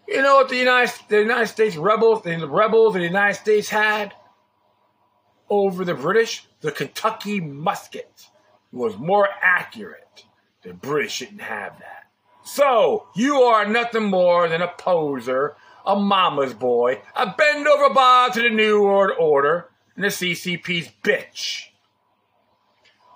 you 0.08 0.22
know 0.22 0.36
what 0.36 0.50
the 0.50 0.58
United, 0.58 0.94
the 1.08 1.20
United 1.20 1.48
States 1.48 1.76
rebels, 1.76 2.24
the 2.24 2.48
rebels 2.48 2.94
the 2.94 3.02
United 3.02 3.40
States 3.40 3.70
had? 3.70 4.14
over 5.54 5.86
the 5.86 5.94
British, 5.94 6.48
the 6.62 6.72
Kentucky 6.72 7.40
musket 7.40 8.28
was 8.72 8.98
more 8.98 9.30
accurate. 9.42 10.26
The 10.64 10.74
British 10.74 11.20
didn't 11.20 11.42
have 11.42 11.78
that. 11.80 12.10
So, 12.44 13.08
you 13.16 13.36
are 13.36 13.68
nothing 13.68 14.10
more 14.10 14.50
than 14.50 14.62
a 14.62 14.68
poser, 14.68 15.56
a 15.86 15.96
mama's 15.96 16.54
boy, 16.54 17.02
a 17.16 17.34
bend 17.38 17.68
over 17.68 17.94
Bob 17.94 18.34
to 18.34 18.42
the 18.42 18.50
New 18.50 18.82
World 18.82 19.16
Order, 19.20 19.70
and 19.96 20.04
the 20.04 20.10
CCP's 20.10 20.90
bitch. 21.04 21.66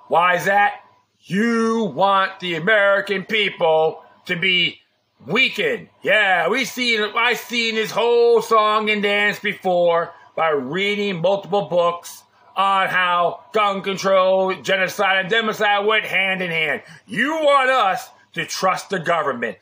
Why 0.08 0.36
is 0.36 0.46
that? 0.46 0.82
You 1.22 1.92
want 1.96 2.40
the 2.40 2.54
American 2.56 3.26
people 3.26 4.04
to 4.28 4.36
be 4.36 4.80
weakened. 5.26 5.90
Yeah, 6.04 6.48
we 6.50 6.66
seen 6.66 7.02
I've 7.16 7.38
seen 7.38 7.76
this 7.76 7.92
whole 7.92 8.42
song 8.42 8.90
and 8.90 9.02
dance 9.02 9.40
before 9.40 10.14
by 10.36 10.50
reading 10.50 11.22
multiple 11.22 11.64
books 11.64 12.24
on 12.56 12.88
how 12.88 13.42
gun 13.54 13.82
control, 13.82 14.54
genocide, 14.62 15.26
and 15.26 15.34
democide 15.34 15.86
went 15.86 16.06
hand 16.06 16.42
in 16.42 16.50
hand. 16.50 16.82
You 17.06 17.32
want 17.32 17.70
us 17.70 18.10
to 18.34 18.46
trust 18.46 18.90
the 18.90 19.00
government. 19.00 19.58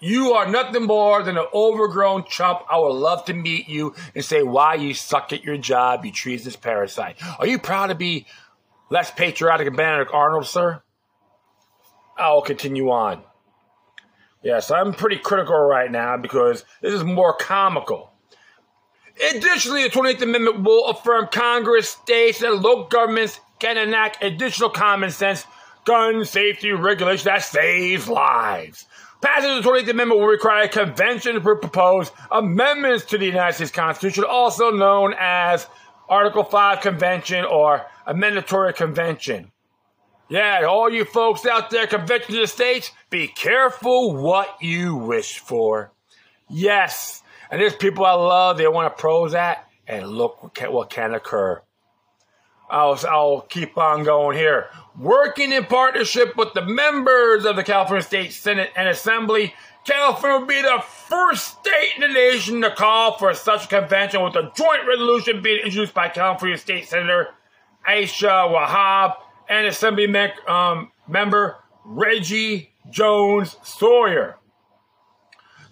You 0.00 0.32
are 0.32 0.50
nothing 0.50 0.84
more 0.84 1.22
than 1.22 1.36
an 1.36 1.46
overgrown 1.52 2.24
chump. 2.24 2.60
I 2.70 2.78
would 2.78 2.94
love 2.94 3.26
to 3.26 3.34
meet 3.34 3.68
you 3.68 3.94
and 4.14 4.24
say 4.24 4.42
why 4.42 4.74
you 4.74 4.94
suck 4.94 5.32
at 5.32 5.44
your 5.44 5.58
job, 5.58 6.06
you 6.06 6.12
treasonous 6.12 6.56
parasite. 6.56 7.16
Are 7.38 7.46
you 7.46 7.58
proud 7.58 7.88
to 7.88 7.94
be 7.94 8.26
less 8.88 9.10
patriotic 9.10 9.66
than 9.66 9.76
Benedict 9.76 10.10
Arnold, 10.12 10.46
sir? 10.46 10.82
I 12.16 12.32
will 12.32 12.42
continue 12.42 12.90
on. 12.90 13.22
Yes, 14.42 14.70
I'm 14.70 14.94
pretty 14.94 15.16
critical 15.18 15.58
right 15.58 15.90
now 15.90 16.16
because 16.16 16.64
this 16.80 16.94
is 16.94 17.04
more 17.04 17.36
comical. 17.36 18.12
Additionally, 19.34 19.82
the 19.82 19.90
28th 19.90 20.22
Amendment 20.22 20.62
will 20.62 20.88
affirm 20.88 21.28
Congress, 21.30 21.90
states, 21.90 22.42
and 22.42 22.62
local 22.62 22.88
governments 22.88 23.38
can 23.58 23.76
enact 23.76 24.24
additional 24.24 24.70
common 24.70 25.10
sense 25.10 25.44
gun 25.84 26.24
safety 26.24 26.72
regulation 26.72 27.26
that 27.26 27.42
saves 27.42 28.08
lives. 28.08 28.86
Passage 29.20 29.58
of 29.58 29.62
the 29.62 29.70
28th 29.70 29.90
Amendment 29.90 30.20
will 30.20 30.26
require 30.26 30.62
a 30.62 30.68
convention 30.68 31.34
to 31.34 31.40
propose 31.40 32.10
amendments 32.30 33.04
to 33.06 33.18
the 33.18 33.26
United 33.26 33.54
States 33.54 33.70
Constitution, 33.70 34.24
also 34.26 34.70
known 34.70 35.14
as 35.18 35.66
Article 36.08 36.44
5 36.44 36.80
Convention 36.80 37.44
or 37.44 37.84
Amendatory 38.06 38.72
Convention. 38.72 39.52
Yeah, 40.30 40.64
all 40.64 40.88
you 40.88 41.04
folks 41.04 41.44
out 41.44 41.70
there, 41.70 41.88
convention 41.88 42.36
of 42.36 42.42
the 42.42 42.46
states, 42.46 42.92
be 43.10 43.26
careful 43.26 44.14
what 44.14 44.62
you 44.62 44.94
wish 44.94 45.40
for. 45.40 45.90
Yes, 46.48 47.24
and 47.50 47.60
there's 47.60 47.74
people 47.74 48.04
I 48.04 48.12
love, 48.12 48.56
they 48.56 48.68
want 48.68 48.96
to 48.96 49.00
pros 49.00 49.34
at, 49.34 49.68
and 49.88 50.06
look 50.06 50.40
what 50.40 50.54
can, 50.54 50.72
what 50.72 50.88
can 50.88 51.14
occur. 51.14 51.60
I'll, 52.70 52.96
I'll 53.08 53.40
keep 53.40 53.76
on 53.76 54.04
going 54.04 54.36
here. 54.36 54.68
Working 54.96 55.50
in 55.50 55.64
partnership 55.64 56.36
with 56.36 56.54
the 56.54 56.64
members 56.64 57.44
of 57.44 57.56
the 57.56 57.64
California 57.64 58.04
State 58.04 58.32
Senate 58.32 58.70
and 58.76 58.88
Assembly, 58.88 59.52
California 59.84 60.38
will 60.38 60.46
be 60.46 60.62
the 60.62 60.80
first 61.08 61.58
state 61.58 61.94
in 61.96 62.02
the 62.02 62.08
nation 62.08 62.60
to 62.60 62.72
call 62.72 63.18
for 63.18 63.34
such 63.34 63.64
a 63.64 63.68
convention 63.68 64.22
with 64.22 64.36
a 64.36 64.52
joint 64.54 64.86
resolution 64.86 65.42
being 65.42 65.64
introduced 65.64 65.92
by 65.92 66.08
California 66.08 66.56
State 66.56 66.86
Senator 66.86 67.30
Aisha 67.88 68.48
Wahab 68.48 69.16
and 69.50 69.66
Assembly 69.66 70.06
um, 70.46 70.92
member 71.08 71.56
Reggie 71.84 72.70
Jones 72.88 73.56
Sawyer. 73.64 74.36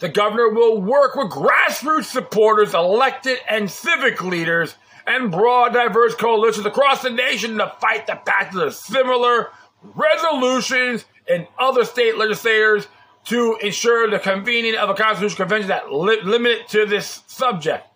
The 0.01 0.09
governor 0.09 0.51
will 0.51 0.81
work 0.81 1.15
with 1.15 1.31
grassroots 1.31 2.05
supporters, 2.05 2.75
elected 2.75 3.39
and 3.49 3.71
civic 3.71 4.23
leaders, 4.23 4.75
and 5.07 5.31
broad, 5.31 5.73
diverse 5.73 6.15
coalitions 6.15 6.67
across 6.67 7.03
the 7.03 7.11
nation 7.11 7.57
to 7.59 7.73
fight 7.81 8.07
the 8.07 8.17
passage 8.17 8.61
of 8.61 8.75
similar 8.75 9.49
resolutions 9.83 11.05
in 11.29 11.47
other 11.59 11.85
state 11.85 12.19
legislators 12.19 12.89
to 13.25 13.57
ensure 13.63 14.11
the 14.11 14.19
convening 14.19 14.77
of 14.77 14.91
a 14.91 14.95
constitutional 14.95 15.47
convention 15.47 15.69
that 15.69 15.93
li- 15.93 16.21
limited 16.23 16.69
to 16.69 16.85
this 16.85 17.23
subject. 17.27 17.87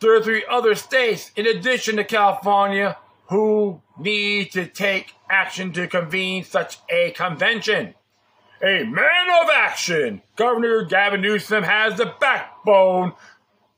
There 0.00 0.14
are 0.14 0.22
three 0.22 0.44
other 0.48 0.74
states, 0.74 1.30
in 1.36 1.46
addition 1.46 1.96
to 1.96 2.04
California, 2.04 2.96
who 3.28 3.82
need 3.98 4.52
to 4.52 4.66
take 4.66 5.14
action 5.28 5.72
to 5.72 5.86
convene 5.86 6.44
such 6.44 6.78
a 6.88 7.10
convention. 7.12 7.94
A 8.62 8.84
man 8.84 9.42
of 9.42 9.50
action, 9.52 10.22
Governor 10.36 10.84
Gavin 10.84 11.20
Newsom 11.20 11.64
has 11.64 11.96
the 11.96 12.14
backbone 12.20 13.12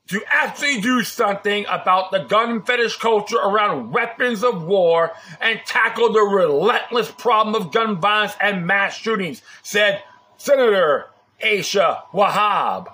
to 0.07 0.21
actually 0.27 0.81
do 0.81 1.03
something 1.03 1.65
about 1.69 2.11
the 2.11 2.19
gun 2.19 2.63
fetish 2.63 2.97
culture 2.97 3.37
around 3.37 3.91
weapons 3.91 4.43
of 4.43 4.63
war 4.63 5.11
and 5.39 5.59
tackle 5.65 6.11
the 6.11 6.21
relentless 6.21 7.11
problem 7.11 7.53
of 7.53 7.71
gun 7.71 7.99
violence 7.99 8.33
and 8.41 8.65
mass 8.65 8.95
shootings, 8.95 9.41
said 9.61 10.01
Senator 10.37 11.07
Aisha 11.43 12.01
Wahab. 12.11 12.87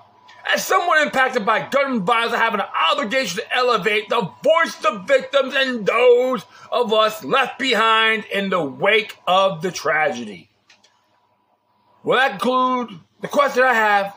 As 0.54 0.64
someone 0.64 1.02
impacted 1.02 1.44
by 1.44 1.68
gun 1.68 2.04
violence, 2.04 2.32
I 2.32 2.38
have 2.38 2.54
an 2.54 2.62
obligation 2.92 3.40
to 3.40 3.56
elevate 3.56 4.08
the 4.08 4.30
voice 4.42 4.84
of 4.84 5.06
victims 5.08 5.54
and 5.56 5.84
those 5.84 6.44
of 6.70 6.92
us 6.92 7.24
left 7.24 7.58
behind 7.58 8.24
in 8.26 8.50
the 8.50 8.62
wake 8.62 9.16
of 9.26 9.60
the 9.60 9.72
tragedy. 9.72 10.48
Will 12.04 12.16
that 12.16 12.34
include 12.34 13.00
the 13.20 13.28
question 13.28 13.64
I 13.64 13.74
have? 13.74 14.14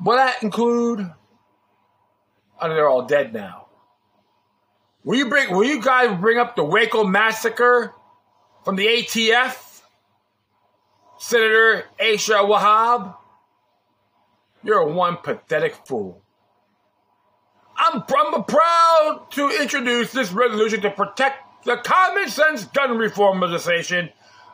Will 0.00 0.16
that 0.16 0.42
include? 0.42 1.10
Oh, 2.60 2.68
they're 2.68 2.88
all 2.88 3.06
dead 3.06 3.32
now. 3.32 3.66
Will 5.02 5.18
you 5.18 5.28
bring? 5.28 5.54
Will 5.54 5.64
you 5.64 5.82
guys 5.82 6.18
bring 6.20 6.38
up 6.38 6.54
the 6.54 6.64
Waco 6.64 7.04
massacre 7.04 7.92
from 8.64 8.76
the 8.76 8.86
ATF? 8.86 9.82
Senator 11.18 11.84
Aisha 11.98 12.48
Wahab? 12.48 13.16
You're 14.64 14.88
one 14.88 15.18
pathetic 15.18 15.74
fool. 15.86 16.22
I'm, 17.76 18.02
I'm 18.08 18.44
proud 18.44 19.26
to 19.32 19.50
introduce 19.60 20.12
this 20.12 20.32
resolution 20.32 20.80
to 20.82 20.90
protect 20.90 21.64
the 21.64 21.76
common 21.76 22.28
sense 22.28 22.64
gun 22.64 22.96
reform 22.96 23.40
legislation 23.40 24.10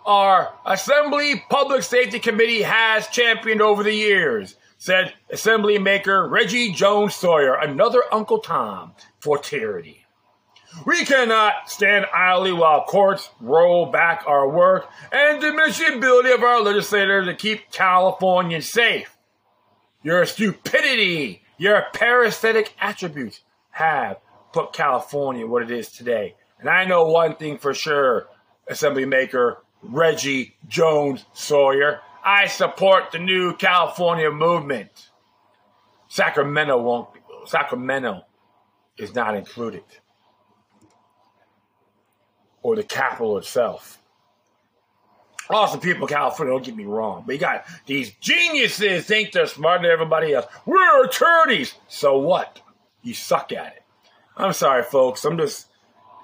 our 0.06 0.54
Assembly 0.64 1.44
Public 1.50 1.82
Safety 1.82 2.18
Committee 2.18 2.62
has 2.62 3.06
championed 3.08 3.60
over 3.60 3.82
the 3.82 3.92
years, 3.94 4.56
said 4.78 5.12
Assembly 5.30 5.78
Maker 5.78 6.26
Reggie 6.26 6.72
Jones 6.72 7.14
Sawyer, 7.14 7.54
another 7.54 8.02
Uncle 8.10 8.38
Tom 8.38 8.92
for 9.20 9.38
tyranny. 9.38 10.06
We 10.86 11.04
cannot 11.04 11.68
stand 11.68 12.06
idly 12.14 12.52
while 12.52 12.84
courts 12.84 13.28
roll 13.40 13.86
back 13.86 14.24
our 14.26 14.48
work 14.48 14.88
and 15.12 15.40
diminish 15.40 15.78
the 15.78 15.96
ability 15.96 16.30
of 16.30 16.42
our 16.42 16.62
legislators 16.62 17.26
to 17.26 17.34
keep 17.34 17.70
Californians 17.70 18.68
safe. 18.68 19.16
Your 20.02 20.24
stupidity, 20.24 21.42
your 21.58 21.84
parasitic 21.92 22.74
attributes 22.80 23.40
have 23.72 24.16
put 24.52 24.72
California 24.72 25.46
what 25.46 25.62
it 25.62 25.70
is 25.70 25.90
today. 25.90 26.36
And 26.58 26.68
I 26.68 26.84
know 26.84 27.04
one 27.04 27.36
thing 27.36 27.58
for 27.58 27.74
sure, 27.74 28.26
Assembly 28.66 29.04
Maker 29.04 29.62
Reggie 29.82 30.56
Jones 30.68 31.24
Sawyer. 31.32 32.00
I 32.24 32.46
support 32.46 33.12
the 33.12 33.18
new 33.18 33.54
California 33.56 34.30
movement. 34.30 35.10
Sacramento 36.08 36.80
won't. 36.80 37.08
Sacramento 37.46 38.22
is 38.98 39.14
not 39.14 39.34
included, 39.34 39.84
or 42.62 42.76
the 42.76 42.82
capital 42.82 43.38
itself. 43.38 43.99
Awesome 45.50 45.80
people 45.80 46.02
in 46.02 46.08
California, 46.08 46.54
don't 46.54 46.64
get 46.64 46.76
me 46.76 46.84
wrong, 46.84 47.24
but 47.26 47.32
you 47.32 47.38
got 47.38 47.66
these 47.86 48.12
geniuses 48.20 49.04
think 49.04 49.32
they're 49.32 49.46
smarter 49.46 49.82
than 49.82 49.90
everybody 49.90 50.32
else. 50.32 50.46
We're 50.64 51.04
attorneys. 51.04 51.74
So 51.88 52.18
what? 52.18 52.60
You 53.02 53.14
suck 53.14 53.52
at 53.52 53.74
it. 53.74 53.82
I'm 54.36 54.52
sorry, 54.52 54.82
folks. 54.82 55.24
I'm 55.24 55.36
just 55.36 55.66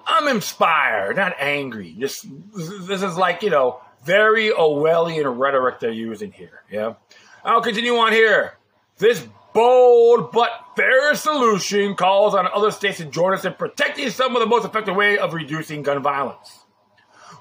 I'm 0.07 0.29
inspired, 0.29 1.17
not 1.17 1.35
angry. 1.39 1.97
Just 1.99 2.27
this 2.55 3.03
is 3.03 3.17
like 3.17 3.43
you 3.43 3.51
know 3.51 3.81
very 4.05 4.51
Orwellian 4.51 5.39
rhetoric 5.39 5.81
they're 5.81 5.91
using 5.91 6.31
here. 6.31 6.63
Yeah, 6.71 6.95
I'll 7.45 7.63
continue 7.63 7.97
on 7.97 8.13
here. 8.13 8.55
This 8.99 9.27
bold 9.53 10.33
but 10.33 10.51
fair 10.77 11.15
solution 11.15 11.95
calls 11.97 12.35
on 12.35 12.47
other 12.47 12.71
states 12.71 12.99
to 12.99 13.07
join 13.07 13.35
us 13.35 13.45
in 13.45 13.55
protecting 13.55 14.11
some 14.11 14.37
of 14.37 14.41
the 14.41 14.47
most 14.47 14.65
effective 14.65 14.95
way 14.95 15.19
of 15.19 15.35
reducing 15.35 15.83
gun 15.83 16.03
violence. 16.03 16.66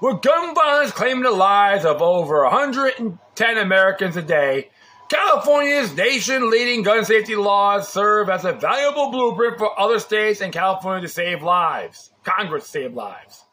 With 0.00 0.20
gun 0.20 0.54
violence 0.54 0.92
claiming 0.92 1.22
the 1.22 1.30
lives 1.30 1.86
of 1.86 2.02
over 2.02 2.42
110 2.44 3.56
Americans 3.56 4.16
a 4.16 4.22
day, 4.22 4.68
California's 5.08 5.96
nation 5.96 6.50
leading 6.50 6.82
gun 6.82 7.04
safety 7.04 7.34
laws 7.34 7.88
serve 7.88 8.28
as 8.28 8.44
a 8.44 8.52
valuable 8.52 9.10
blueprint 9.10 9.56
for 9.56 9.78
other 9.80 9.98
states 9.98 10.42
and 10.42 10.52
California 10.52 11.06
to 11.06 11.12
save 11.12 11.42
lives. 11.42 12.10
Congress 12.24 12.66
save 12.66 12.92
lives. 12.92 13.44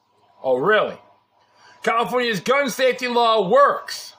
Oh, 0.44 0.58
really? 0.58 0.98
California's 1.82 2.42
gun 2.42 2.70
safety 2.70 3.08
law 3.08 3.48
works. 3.48 4.16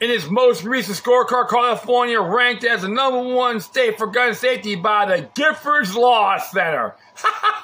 In 0.00 0.10
its 0.10 0.28
most 0.28 0.64
recent 0.64 0.98
scorecard, 0.98 1.48
California 1.48 2.20
ranked 2.20 2.64
as 2.64 2.82
the 2.82 2.88
number 2.88 3.22
one 3.34 3.60
state 3.60 3.96
for 3.96 4.08
gun 4.08 4.34
safety 4.34 4.74
by 4.74 5.06
the 5.06 5.30
Giffords 5.34 5.94
Law 5.94 6.36
Center. 6.36 6.94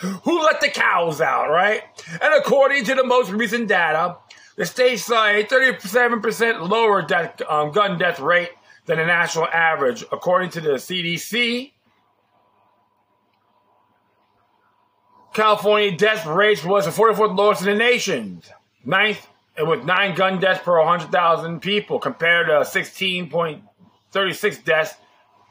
Who 0.00 0.42
let 0.42 0.60
the 0.60 0.68
cows 0.68 1.20
out, 1.20 1.50
right? 1.50 1.82
And 2.10 2.34
according 2.34 2.84
to 2.84 2.94
the 2.94 3.04
most 3.04 3.30
recent 3.30 3.68
data, 3.68 4.16
the 4.56 4.64
state 4.64 5.00
saw 5.00 5.26
a 5.26 5.44
37% 5.44 6.68
lower 6.68 7.02
death, 7.02 7.42
um, 7.48 7.72
gun 7.72 7.98
death 7.98 8.20
rate 8.20 8.50
than 8.86 8.98
the 8.98 9.06
national 9.06 9.46
average, 9.46 10.04
according 10.12 10.50
to 10.50 10.60
the 10.60 10.74
CDC. 10.74 11.72
California 15.34 15.96
death 15.96 16.26
rate 16.26 16.64
was 16.64 16.84
the 16.84 16.90
44th 16.90 17.36
lowest 17.36 17.62
in 17.62 17.68
the 17.68 17.74
nation, 17.74 18.42
ninth, 18.84 19.26
and 19.56 19.68
with 19.68 19.84
nine 19.84 20.14
gun 20.14 20.40
deaths 20.40 20.62
per 20.64 20.78
100,000 20.78 21.60
people, 21.60 21.98
compared 21.98 22.46
to 22.46 22.52
16.36 22.52 24.64
deaths 24.64 24.94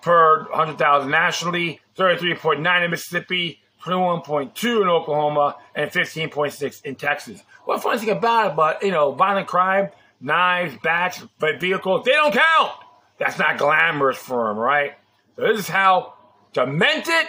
per 0.02 0.48
100,000 0.50 1.10
nationally, 1.10 1.80
33.9 1.98 2.86
in 2.86 2.92
Mississippi, 2.92 3.62
21.2 3.84 4.82
in 4.82 4.88
Oklahoma, 4.88 5.56
and 5.76 5.92
15.6 5.92 6.86
in 6.86 6.96
Texas. 6.96 7.44
What 7.66 7.82
funny 7.82 8.00
thing 8.00 8.10
about 8.10 8.52
it, 8.52 8.56
but 8.56 8.84
you 8.84 8.92
know, 8.92 9.12
violent 9.12 9.48
crime, 9.48 9.90
knives, 10.20 10.76
bats, 10.84 11.24
vehicles, 11.60 12.06
they 12.06 12.12
don't 12.12 12.34
count. 12.34 12.72
That's 13.18 13.40
not 13.40 13.58
glamorous 13.58 14.18
for 14.18 14.48
them, 14.48 14.58
right? 14.58 14.94
So 15.36 15.44
this 15.44 15.60
is 15.60 15.68
how 15.68 16.14
demented, 16.54 17.28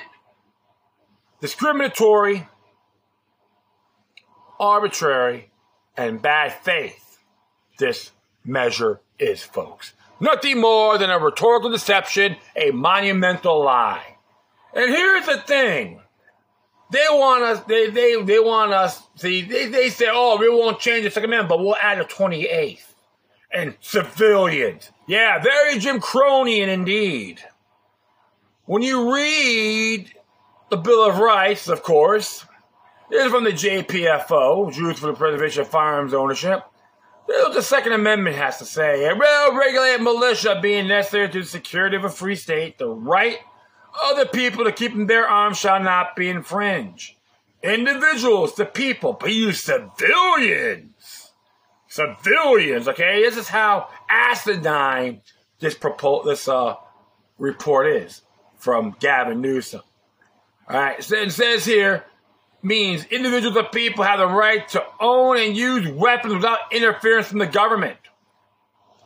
discriminatory, 1.41 2.47
arbitrary, 4.59 5.51
and 5.97 6.21
bad 6.21 6.53
faith 6.63 7.19
this 7.79 8.13
measure 8.45 9.01
is, 9.19 9.43
folks. 9.43 9.93
Nothing 10.21 10.61
more 10.61 10.99
than 10.99 11.11
a 11.11 11.19
rhetorical 11.19 11.71
deception, 11.71 12.37
a 12.57 12.71
monumental 12.73 13.65
lie. 13.65 14.17
And 14.75 14.91
here's 14.91 15.27
the 15.27 15.39
thing 15.39 16.01
they 16.91 17.07
want 17.11 17.43
us. 17.43 17.61
They 17.65 17.91
they 17.91 18.23
they 18.23 18.39
want 18.39 18.73
us. 18.73 19.03
See, 19.17 19.43
they 19.43 19.67
they 19.67 19.91
say, 19.91 20.07
"Oh, 20.11 20.39
we 20.39 20.49
won't 20.49 20.81
change 20.81 21.05
the 21.05 21.11
Second 21.11 21.31
Amendment, 21.31 21.49
but 21.51 21.59
we'll 21.61 21.77
add 21.77 21.99
a 21.99 22.05
twenty 22.05 22.47
eighth 22.47 22.95
and 23.53 23.77
civilians." 23.81 24.91
Yeah, 25.07 25.43
very 25.43 25.79
Jim 25.79 26.01
Cronian 26.01 26.69
indeed. 26.69 27.41
When 28.65 28.83
you 28.83 29.15
read 29.15 30.13
the 30.71 30.77
Bill 30.77 31.09
of 31.09 31.19
Rights, 31.19 31.69
of 31.69 31.83
course, 31.83 32.45
this 33.11 33.25
is 33.25 33.33
from 33.33 33.45
the 33.45 33.53
JPFO, 33.53 34.73
Jews 34.73 34.99
for 34.99 35.07
the 35.07 35.15
Preservation 35.15 35.63
of 35.63 35.69
Firearms 35.69 36.13
Ownership. 36.13 36.63
This 37.27 37.39
is 37.39 37.45
what 37.45 37.55
the 37.55 37.63
Second 37.63 37.93
Amendment 37.93 38.37
has 38.37 38.59
to 38.59 38.65
say. 38.65 39.07
It 39.07 39.17
will 39.17 39.55
regulate 39.55 40.01
militia 40.01 40.59
being 40.63 40.89
necessary 40.89 41.29
to 41.29 41.41
the 41.41 41.47
security 41.47 41.97
of 41.97 42.05
a 42.05 42.11
free 42.11 42.37
state, 42.37 42.79
the 42.79 42.89
right 42.89 43.39
Other 44.03 44.27
people 44.27 44.65
to 44.65 44.73
keep 44.73 44.93
in 44.93 45.07
their 45.07 45.29
arms 45.29 45.59
shall 45.59 45.83
not 45.83 46.15
be 46.17 46.29
infringed. 46.29 47.15
Individuals, 47.63 48.55
the 48.55 48.65
people, 48.65 49.13
but 49.13 49.33
you 49.33 49.53
civilians. 49.53 51.33
Civilians, 51.89 52.87
okay? 52.87 53.23
This 53.23 53.37
is 53.37 53.49
how 53.49 53.89
acidine 54.11 55.21
this 55.59 55.75
propo- 55.75 56.25
this 56.25 56.49
uh, 56.49 56.75
report 57.39 57.89
is 57.89 58.23
from 58.57 58.95
Gavin 59.01 59.41
Newsom. 59.41 59.83
All 60.69 60.79
right, 60.79 61.03
so 61.03 61.17
it 61.17 61.33
says 61.33 61.65
here 61.65 62.05
means 62.63 63.05
individuals 63.07 63.57
or 63.57 63.65
people 63.65 64.05
have 64.05 64.19
the 64.19 64.27
right 64.27 64.69
to 64.69 64.85
own 65.01 65.39
and 65.39 65.57
use 65.57 65.89
weapons 65.89 66.35
without 66.35 66.73
interference 66.73 67.29
from 67.29 67.39
the 67.39 67.47
government. 67.47 67.99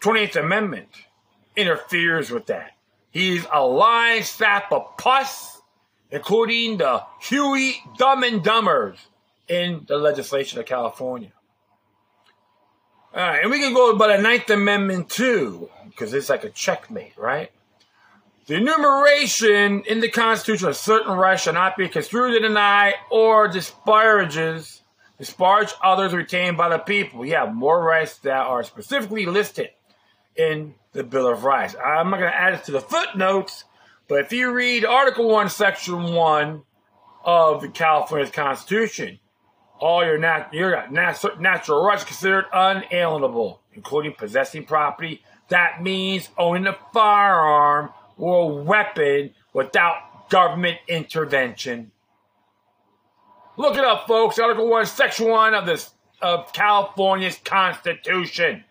28th 0.02 0.36
Amendment 0.36 0.88
interferes 1.56 2.30
with 2.30 2.46
that. 2.46 2.72
He's 3.12 3.46
a 3.52 3.64
lying 3.64 4.22
sack 4.22 4.68
of 4.70 4.96
pus, 4.96 5.60
including 6.10 6.78
the 6.78 7.04
Huey 7.20 7.82
Dumb 7.98 8.24
and 8.24 8.42
Dumbers 8.42 8.96
in 9.48 9.84
the 9.86 9.98
legislation 9.98 10.58
of 10.58 10.66
California. 10.66 11.32
All 13.14 13.20
right, 13.20 13.42
and 13.42 13.50
we 13.50 13.60
can 13.60 13.74
go 13.74 13.90
about 13.90 14.16
the 14.16 14.22
Ninth 14.22 14.48
Amendment 14.48 15.10
too, 15.10 15.68
because 15.88 16.14
it's 16.14 16.30
like 16.30 16.44
a 16.44 16.50
checkmate, 16.50 17.16
right? 17.18 17.50
The 18.46 18.54
enumeration 18.54 19.82
in 19.82 20.00
the 20.00 20.10
Constitution 20.10 20.68
of 20.68 20.76
certain 20.76 21.12
rights 21.12 21.42
shall 21.42 21.52
not 21.52 21.76
be 21.76 21.88
construed 21.88 22.32
to 22.32 22.40
deny 22.40 22.94
or 23.10 23.46
disparages, 23.48 24.80
disparage 25.18 25.74
others 25.84 26.14
retained 26.14 26.56
by 26.56 26.70
the 26.70 26.78
people. 26.78 27.20
We 27.20 27.30
have 27.30 27.54
more 27.54 27.84
rights 27.84 28.16
that 28.20 28.46
are 28.46 28.64
specifically 28.64 29.26
listed 29.26 29.68
in 30.34 30.74
the 30.92 31.02
Bill 31.02 31.28
of 31.28 31.44
Rights. 31.44 31.74
I'm 31.82 32.10
not 32.10 32.18
going 32.18 32.30
to 32.30 32.38
add 32.38 32.54
it 32.54 32.64
to 32.64 32.72
the 32.72 32.80
footnotes, 32.80 33.64
but 34.08 34.20
if 34.20 34.32
you 34.32 34.52
read 34.52 34.84
Article 34.84 35.28
1, 35.28 35.48
Section 35.48 36.14
1 36.14 36.62
of 37.24 37.62
the 37.62 37.68
California 37.68 38.30
Constitution, 38.30 39.18
all 39.78 40.04
your, 40.04 40.18
nat- 40.18 40.50
your 40.52 40.88
nat- 40.90 41.40
natural 41.40 41.84
rights 41.84 42.04
considered 42.04 42.44
unalienable, 42.52 43.62
including 43.72 44.12
possessing 44.12 44.64
property. 44.64 45.22
That 45.48 45.82
means 45.82 46.28
owning 46.38 46.66
a 46.66 46.76
firearm 46.92 47.90
or 48.16 48.50
a 48.50 48.54
weapon 48.62 49.34
without 49.52 50.30
government 50.30 50.78
intervention. 50.88 51.90
Look 53.56 53.76
it 53.76 53.84
up, 53.84 54.06
folks. 54.06 54.38
Article 54.38 54.68
1, 54.68 54.86
Section 54.86 55.28
1 55.28 55.54
of, 55.54 55.66
this, 55.66 55.90
of 56.20 56.52
California's 56.52 57.38
Constitution. 57.44 58.64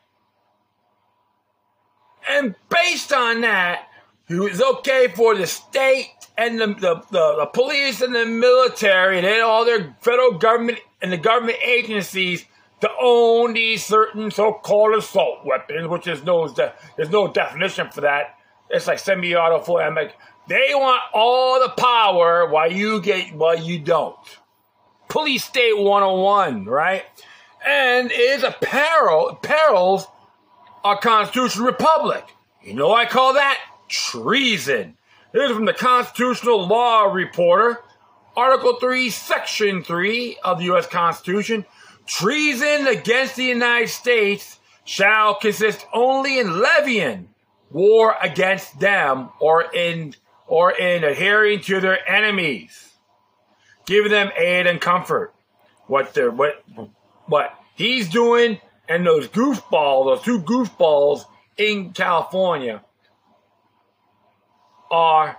And 2.30 2.56
based 2.70 3.12
on 3.14 3.42
that, 3.42 3.88
it 4.30 4.40
was 4.40 4.62
okay 4.62 5.08
for 5.14 5.36
the 5.36 5.48
state 5.48 6.14
and 6.38 6.60
the, 6.60 6.68
the, 6.68 7.04
the, 7.12 7.36
the 7.40 7.50
police 7.54 8.02
and 8.02 8.16
the 8.16 8.26
military 8.26 9.20
and 9.20 9.28
all 9.42 9.66
their 9.66 9.96
federal 10.02 10.38
government 10.38 10.80
and 11.02 11.12
the 11.12 11.18
government 11.18 11.58
agencies 11.64 12.46
to 12.82 12.90
own 13.00 13.54
these 13.54 13.86
certain 13.86 14.32
so-called 14.32 14.96
assault 14.96 15.46
weapons, 15.46 15.88
which 15.88 16.08
is 16.08 16.24
no 16.24 16.48
there's 16.48 17.10
no 17.10 17.32
definition 17.32 17.90
for 17.92 18.02
that. 18.02 18.38
It's 18.70 18.88
like 18.88 19.00
semi-auto 19.00 19.60
full. 19.60 19.76
Like, 19.76 20.16
they 20.48 20.72
want 20.74 21.02
all 21.14 21.60
the 21.60 21.70
power 21.70 22.48
while 22.48 22.72
you 22.72 23.02
get 23.02 23.34
while 23.36 23.60
you 23.60 23.80
don't. 23.80 24.18
Police 25.10 25.44
state 25.44 25.78
101, 25.78 26.66
right? 26.66 27.04
And 27.68 28.12
it 28.12 28.16
is 28.16 28.44
a 28.44 28.56
peril 28.60 29.36
perils 29.42 30.08
our 30.84 30.98
constitutional 30.98 31.66
republic. 31.66 32.26
You 32.64 32.74
know 32.74 32.94
I 32.94 33.06
call 33.06 33.34
that? 33.34 33.58
Treason. 33.88 34.98
This 35.34 35.50
is 35.50 35.56
from 35.56 35.66
the 35.66 35.74
Constitutional 35.74 36.68
Law 36.68 37.06
Reporter, 37.06 37.80
Article 38.36 38.78
3, 38.80 39.10
Section 39.10 39.84
3 39.84 40.38
of 40.44 40.60
the 40.60 40.66
U.S. 40.66 40.88
Constitution. 40.88 41.66
Treason 42.06 42.88
against 42.88 43.36
the 43.36 43.46
United 43.46 43.90
States 43.90 44.60
shall 44.84 45.36
consist 45.36 45.86
only 45.94 46.40
in 46.40 46.60
levying 46.60 47.30
war 47.70 48.16
against 48.22 48.80
them 48.80 49.30
or 49.40 49.64
in 49.74 50.16
or 50.48 50.72
in 50.72 51.06
adhering 51.06 51.62
to 51.62 51.80
their 51.80 51.98
enemies, 52.10 52.94
giving 53.86 54.12
them 54.12 54.32
aid 54.38 54.68
and 54.68 54.82
comfort. 54.82 55.34
What 55.88 56.14
they're 56.14 56.32
what 56.32 56.64
what 57.28 57.56
he's 57.76 58.10
doing 58.10 58.60
and 58.92 59.08
those 59.08 59.30
goofballs, 59.30 60.06
those 60.06 60.22
two 60.24 60.42
goofballs 60.42 61.24
in 61.56 61.94
California 61.94 62.84
are 64.92 65.38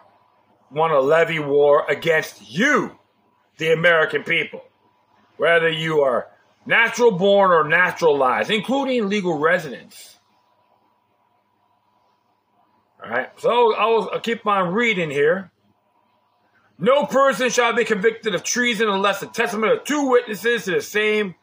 want 0.70 0.92
to 0.92 1.00
levy 1.00 1.38
war 1.38 1.84
against 1.86 2.50
you, 2.50 2.92
the 3.58 3.70
American 3.70 4.22
people. 4.22 4.64
Whether 5.36 5.68
you 5.68 6.00
are 6.00 6.28
natural 6.64 7.10
born 7.10 7.50
or 7.50 7.68
naturalized, 7.68 8.50
including 8.50 9.10
legal 9.10 9.38
residents. 9.38 10.16
All 13.04 13.10
right, 13.10 13.28
so 13.38 13.74
I'll, 13.74 14.10
I'll 14.14 14.20
keep 14.20 14.46
on 14.46 14.72
reading 14.72 15.10
here. 15.10 15.50
No 16.78 17.04
person 17.04 17.50
shall 17.50 17.74
be 17.74 17.84
convicted 17.84 18.34
of 18.34 18.44
treason 18.44 18.88
unless 18.88 19.20
the 19.20 19.26
testimony 19.26 19.74
of 19.74 19.84
two 19.84 20.08
witnesses 20.08 20.64
to 20.64 20.70
the 20.70 20.80
same 20.80 21.34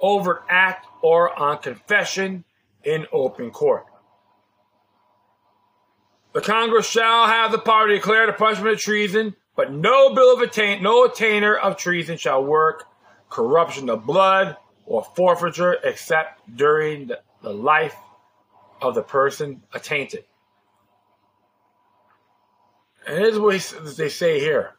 overt 0.00 0.44
act 0.48 0.86
or 1.02 1.36
on 1.38 1.58
confession 1.58 2.44
in 2.84 3.06
open 3.12 3.50
court. 3.50 3.86
The 6.32 6.40
Congress 6.40 6.88
shall 6.88 7.26
have 7.26 7.52
the 7.52 7.58
power 7.58 7.88
to 7.88 7.94
declare 7.94 8.26
the 8.26 8.32
punishment 8.32 8.74
of 8.74 8.80
treason, 8.80 9.34
but 9.56 9.72
no 9.72 10.14
bill 10.14 10.34
of 10.34 10.40
attain, 10.40 10.82
no 10.82 11.04
attainder 11.04 11.58
of 11.58 11.76
treason 11.76 12.16
shall 12.16 12.44
work 12.44 12.84
corruption 13.28 13.90
of 13.90 14.06
blood 14.06 14.56
or 14.86 15.04
forfeiture 15.04 15.76
except 15.84 16.40
during 16.56 17.08
the, 17.08 17.20
the 17.42 17.52
life 17.52 17.96
of 18.80 18.94
the 18.94 19.02
person 19.02 19.62
attainted. 19.74 20.24
And 23.06 23.18
here's 23.18 23.38
what 23.38 23.96
they 23.96 24.08
say 24.08 24.38
here 24.38 24.74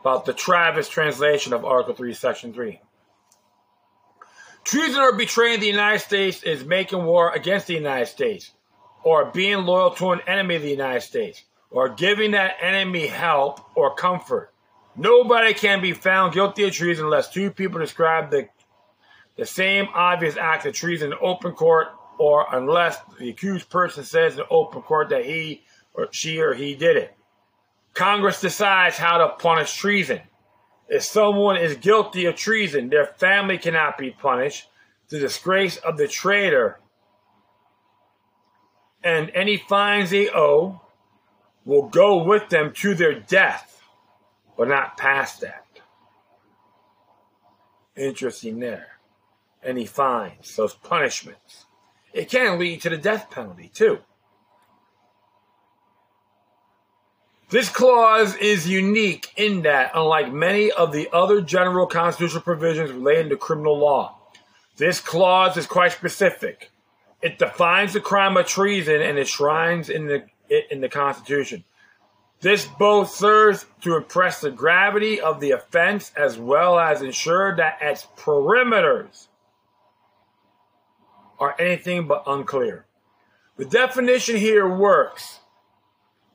about 0.00 0.24
the 0.26 0.32
Travis 0.32 0.88
translation 0.88 1.52
of 1.52 1.64
Article 1.64 1.94
3, 1.94 2.12
Section 2.14 2.52
3. 2.52 2.80
Treason 4.64 5.00
or 5.00 5.12
betraying 5.12 5.60
the 5.60 5.66
United 5.66 6.00
States 6.00 6.42
is 6.42 6.64
making 6.64 7.04
war 7.04 7.32
against 7.32 7.66
the 7.66 7.74
United 7.74 8.06
States, 8.06 8.50
or 9.02 9.26
being 9.26 9.64
loyal 9.64 9.90
to 9.92 10.12
an 10.12 10.20
enemy 10.26 10.56
of 10.56 10.62
the 10.62 10.70
United 10.70 11.00
States, 11.00 11.42
or 11.70 11.88
giving 11.88 12.32
that 12.32 12.56
enemy 12.60 13.06
help 13.06 13.60
or 13.74 13.94
comfort. 13.94 14.52
Nobody 14.96 15.54
can 15.54 15.80
be 15.80 15.92
found 15.92 16.34
guilty 16.34 16.64
of 16.64 16.72
treason 16.72 17.06
unless 17.06 17.30
two 17.30 17.50
people 17.50 17.80
describe 17.80 18.30
the, 18.30 18.48
the 19.36 19.46
same 19.46 19.86
obvious 19.94 20.36
act 20.36 20.66
of 20.66 20.74
treason 20.74 21.12
in 21.12 21.18
open 21.22 21.52
court, 21.52 21.88
or 22.18 22.46
unless 22.52 22.98
the 23.18 23.30
accused 23.30 23.70
person 23.70 24.04
says 24.04 24.36
in 24.36 24.44
open 24.50 24.82
court 24.82 25.08
that 25.08 25.24
he 25.24 25.62
or 25.94 26.08
she 26.10 26.40
or 26.40 26.52
he 26.52 26.74
did 26.74 26.96
it. 26.96 27.16
Congress 27.94 28.40
decides 28.40 28.98
how 28.98 29.18
to 29.18 29.28
punish 29.38 29.74
treason. 29.74 30.20
If 30.90 31.04
someone 31.04 31.56
is 31.56 31.76
guilty 31.76 32.26
of 32.26 32.34
treason, 32.34 32.88
their 32.88 33.06
family 33.06 33.58
cannot 33.58 33.96
be 33.96 34.10
punished. 34.10 34.68
The 35.08 35.20
disgrace 35.20 35.76
of 35.76 35.96
the 35.96 36.08
traitor 36.08 36.80
and 39.02 39.30
any 39.32 39.56
fines 39.56 40.10
they 40.10 40.28
owe 40.28 40.82
will 41.64 41.88
go 41.88 42.24
with 42.24 42.48
them 42.48 42.72
to 42.78 42.94
their 42.94 43.20
death, 43.20 43.82
but 44.58 44.66
not 44.66 44.96
past 44.96 45.40
that. 45.42 45.64
Interesting 47.96 48.58
there. 48.58 48.98
Any 49.62 49.86
fines, 49.86 50.56
those 50.56 50.74
punishments. 50.74 51.66
It 52.12 52.30
can 52.30 52.58
lead 52.58 52.82
to 52.82 52.90
the 52.90 52.96
death 52.96 53.30
penalty, 53.30 53.70
too. 53.72 53.98
This 57.50 57.68
clause 57.68 58.36
is 58.36 58.68
unique 58.68 59.32
in 59.36 59.62
that, 59.62 59.90
unlike 59.94 60.32
many 60.32 60.70
of 60.70 60.92
the 60.92 61.08
other 61.12 61.40
general 61.40 61.86
constitutional 61.88 62.42
provisions 62.42 62.92
relating 62.92 63.30
to 63.30 63.36
criminal 63.36 63.76
law, 63.76 64.16
this 64.76 65.00
clause 65.00 65.56
is 65.56 65.66
quite 65.66 65.90
specific. 65.90 66.70
It 67.20 67.38
defines 67.38 67.92
the 67.92 68.00
crime 68.00 68.36
of 68.36 68.46
treason 68.46 69.02
and 69.02 69.18
enshrines 69.18 69.90
in 69.90 70.06
the 70.06 70.26
in 70.70 70.80
the 70.80 70.88
Constitution. 70.88 71.64
This 72.40 72.66
both 72.66 73.10
serves 73.10 73.66
to 73.82 73.96
impress 73.96 74.40
the 74.40 74.50
gravity 74.50 75.20
of 75.20 75.40
the 75.40 75.50
offense 75.50 76.12
as 76.16 76.38
well 76.38 76.78
as 76.78 77.02
ensure 77.02 77.54
that 77.56 77.78
its 77.82 78.06
perimeters 78.16 79.26
are 81.38 81.54
anything 81.58 82.06
but 82.06 82.22
unclear. 82.26 82.86
The 83.56 83.66
definition 83.66 84.36
here 84.36 84.68
works 84.68 85.40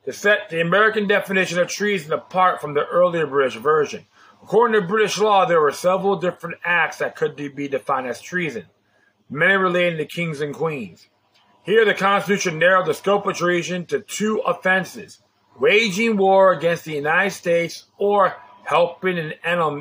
to 0.06 0.12
set 0.12 0.48
the 0.48 0.60
American 0.60 1.06
definition 1.06 1.58
of 1.58 1.68
treason 1.68 2.12
apart 2.12 2.60
from 2.60 2.74
the 2.74 2.86
earlier 2.86 3.26
British 3.26 3.56
version. 3.56 4.06
According 4.42 4.80
to 4.80 4.86
British 4.86 5.18
law, 5.18 5.44
there 5.44 5.60
were 5.60 5.72
several 5.72 6.16
different 6.16 6.56
acts 6.64 6.98
that 6.98 7.16
could 7.16 7.36
be 7.36 7.68
defined 7.68 8.06
as 8.06 8.20
treason, 8.20 8.66
many 9.28 9.54
relating 9.54 9.98
to 9.98 10.06
kings 10.06 10.40
and 10.40 10.54
queens. 10.54 11.08
Here, 11.64 11.84
the 11.84 11.94
Constitution 11.94 12.60
narrowed 12.60 12.86
the 12.86 12.94
scope 12.94 13.26
of 13.26 13.36
treason 13.36 13.86
to 13.86 14.00
two 14.00 14.38
offenses 14.38 15.18
waging 15.58 16.16
war 16.16 16.52
against 16.52 16.84
the 16.84 16.92
United 16.92 17.30
States 17.30 17.86
or 17.98 18.36
helping 18.64 19.18
an 19.18 19.32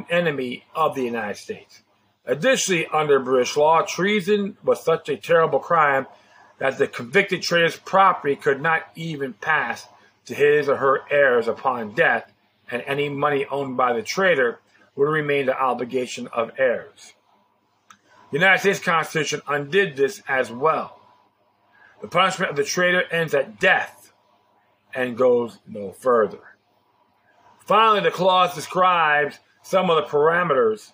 enemy 0.10 0.64
of 0.74 0.96
the 0.96 1.04
United 1.04 1.38
States. 1.38 1.82
Additionally, 2.26 2.88
under 2.92 3.20
British 3.20 3.56
law, 3.56 3.84
treason 3.84 4.58
was 4.64 4.84
such 4.84 5.10
a 5.10 5.18
terrible 5.18 5.60
crime 5.60 6.08
that 6.58 6.78
the 6.78 6.88
convicted 6.88 7.44
traitor's 7.44 7.76
property 7.76 8.36
could 8.36 8.62
not 8.62 8.84
even 8.96 9.34
pass 9.34 9.86
to 10.26 10.34
his 10.34 10.68
or 10.68 10.78
her 10.78 11.02
heirs 11.12 11.48
upon 11.48 11.94
death, 11.94 12.32
and 12.70 12.84
any 12.86 13.10
money 13.10 13.46
owned 13.46 13.78
by 13.78 13.94
the 13.94 14.02
traitor 14.02 14.60
would 14.96 15.10
remain 15.10 15.46
the 15.46 15.60
obligation 15.60 16.28
of 16.28 16.52
heirs. 16.58 17.14
The 18.32 18.40
United 18.40 18.60
States 18.60 18.80
Constitution 18.80 19.42
undid 19.48 19.96
this 19.96 20.22
as 20.28 20.52
well. 20.52 21.00
The 22.02 22.08
punishment 22.08 22.52
of 22.52 22.58
the 22.58 22.64
traitor 22.64 23.04
ends 23.12 23.34
at 23.34 23.60
death 23.60 24.12
and 24.94 25.18
goes 25.18 25.60
no 25.68 25.92
further. 25.92 26.56
Finally, 27.66 28.02
the 28.02 28.12
clause 28.12 28.54
describes 28.56 29.40
some 29.64 29.90
of 29.90 29.98
the 29.98 30.10
parameters 30.10 30.92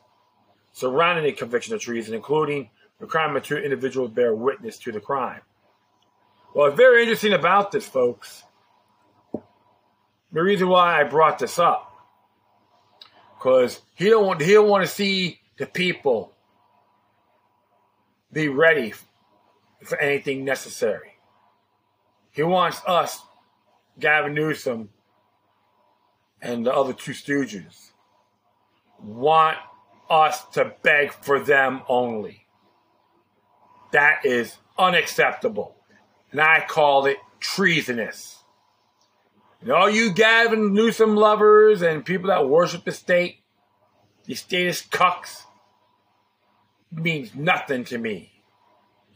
surrounding 0.72 1.26
the 1.26 1.32
conviction 1.32 1.74
of 1.74 1.82
treason, 1.82 2.14
including 2.14 2.70
the 3.00 3.06
crime 3.06 3.36
of 3.36 3.44
two 3.44 3.58
individuals 3.58 4.12
bear 4.12 4.34
witness 4.34 4.78
to 4.78 4.92
the 4.92 5.00
crime. 5.00 5.42
Well, 6.54 6.68
it's 6.68 6.78
very 6.78 7.02
interesting 7.02 7.34
about 7.34 7.72
this, 7.72 7.88
folks. 7.88 8.44
The 10.32 10.42
reason 10.42 10.70
why 10.70 11.00
I 11.00 11.04
brought 11.04 11.40
this 11.40 11.60
up, 11.60 11.94
because 13.38 13.82
he 13.96 14.10
don't 14.10 14.26
want 14.26 14.42
he 14.42 14.54
don't 14.54 14.70
want 14.70 14.84
to 14.84 14.90
see 14.90 15.40
the 15.58 15.66
people 15.66 16.34
be 18.32 18.48
ready 18.48 18.94
for 19.84 19.98
anything 20.00 20.46
necessary. 20.46 21.18
He 22.32 22.44
wants 22.44 22.82
us, 22.88 23.22
Gavin 24.00 24.34
Newsom, 24.34 24.90
and 26.42 26.66
the 26.66 26.74
other 26.74 26.94
two 26.94 27.12
stooges, 27.12 27.92
want 29.04 29.58
us 30.10 30.46
to 30.54 30.74
beg 30.82 31.12
for 31.12 31.40
them 31.40 31.82
only. 31.90 32.46
That 33.92 34.26
is 34.26 34.58
unacceptable. 34.78 35.76
And 36.32 36.40
I 36.40 36.66
call 36.68 37.06
it 37.06 37.18
treasonous. 37.40 38.41
And 39.62 39.72
all 39.72 39.90
you 39.90 40.12
Gavin 40.12 40.74
Newsom 40.74 41.16
lovers 41.16 41.82
and 41.82 42.04
people 42.04 42.30
that 42.30 42.50
worship 42.50 42.84
the 42.84 42.92
state, 42.92 43.38
the 44.26 44.34
status 44.34 44.82
cucks, 44.82 45.44
means 46.92 47.36
nothing 47.36 47.84
to 47.86 47.98
me. 47.98 48.32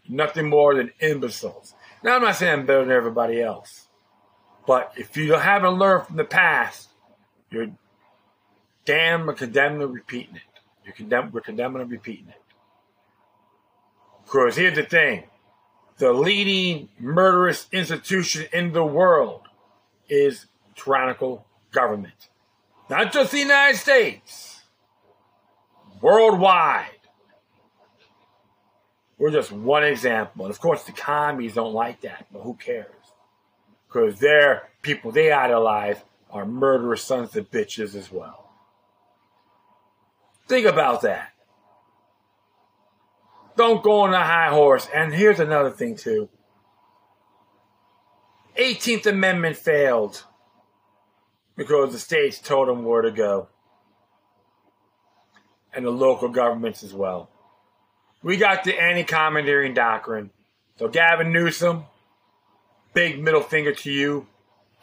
Nothing 0.08 0.50
more 0.50 0.76
than 0.76 0.92
imbeciles. 1.00 1.74
Now, 2.04 2.16
I'm 2.16 2.22
not 2.22 2.36
saying 2.36 2.60
I'm 2.60 2.66
better 2.68 2.82
than 2.82 2.92
everybody 2.92 3.42
else. 3.42 3.88
But 4.68 4.94
if 4.98 5.18
you 5.18 5.34
haven't 5.34 5.80
learned 5.80 6.08
from 6.08 6.18
the 6.18 6.24
past, 6.24 6.90
you're 7.50 7.72
damn 8.86 9.34
condemned 9.36 9.80
to 9.80 9.88
repeating 9.88 10.36
it. 10.36 10.42
You're 10.84 10.94
condemned, 10.94 11.34
we're 11.34 11.42
condemned 11.42 11.78
to 11.78 11.86
repeating 11.86 12.30
it. 12.30 12.42
Because 14.24 14.56
here's 14.56 14.76
the 14.76 14.84
thing 14.84 15.24
the 15.98 16.12
leading 16.14 16.90
murderous 17.00 17.68
institution 17.72 18.46
in 18.52 18.74
the 18.74 18.86
world 18.86 19.45
is 20.10 20.46
tyrannical 20.76 21.46
government. 21.72 22.30
Not 22.90 23.12
just 23.12 23.32
the 23.32 23.40
United 23.40 23.78
States, 23.78 24.62
worldwide. 26.02 26.92
We're 29.18 29.32
just 29.32 29.52
one 29.52 29.84
example. 29.84 30.46
And 30.46 30.54
of 30.54 30.60
course, 30.60 30.84
the 30.84 30.92
commies 30.92 31.54
don't 31.54 31.74
like 31.74 32.02
that, 32.02 32.28
but 32.32 32.42
who 32.42 32.54
cares? 32.56 32.88
Because 33.88 34.20
their 34.20 34.70
people 34.82 35.12
they 35.12 35.32
idolize 35.32 35.98
are 36.30 36.46
murderous 36.46 37.02
sons 37.02 37.36
of 37.36 37.50
bitches 37.50 37.96
as 37.96 38.12
well. 38.12 38.52
Think 40.48 40.68
about 40.68 41.02
that. 41.02 41.30
Don't 43.56 43.82
go 43.82 44.02
on 44.02 44.14
a 44.14 44.24
high 44.24 44.50
horse. 44.50 44.88
And 44.94 45.14
here's 45.14 45.40
another 45.40 45.72
thing, 45.72 45.96
too 45.96 46.30
18th 48.58 49.06
Amendment 49.06 49.58
failed 49.58 50.24
because 51.56 51.92
the 51.92 52.00
states 52.00 52.40
told 52.40 52.68
them 52.68 52.84
where 52.84 53.02
to 53.02 53.12
go, 53.12 53.48
and 55.74 55.86
the 55.86 55.92
local 55.92 56.30
governments 56.30 56.84
as 56.84 56.94
well. 56.94 57.30
We 58.24 58.38
got 58.38 58.64
the 58.64 58.80
anti 58.80 59.04
commandeering 59.04 59.74
doctrine. 59.74 60.32
So, 60.78 60.88
Gavin 60.88 61.32
Newsom, 61.32 61.86
big 62.94 63.22
middle 63.22 63.42
finger 63.42 63.74
to 63.74 63.92
you 63.92 64.28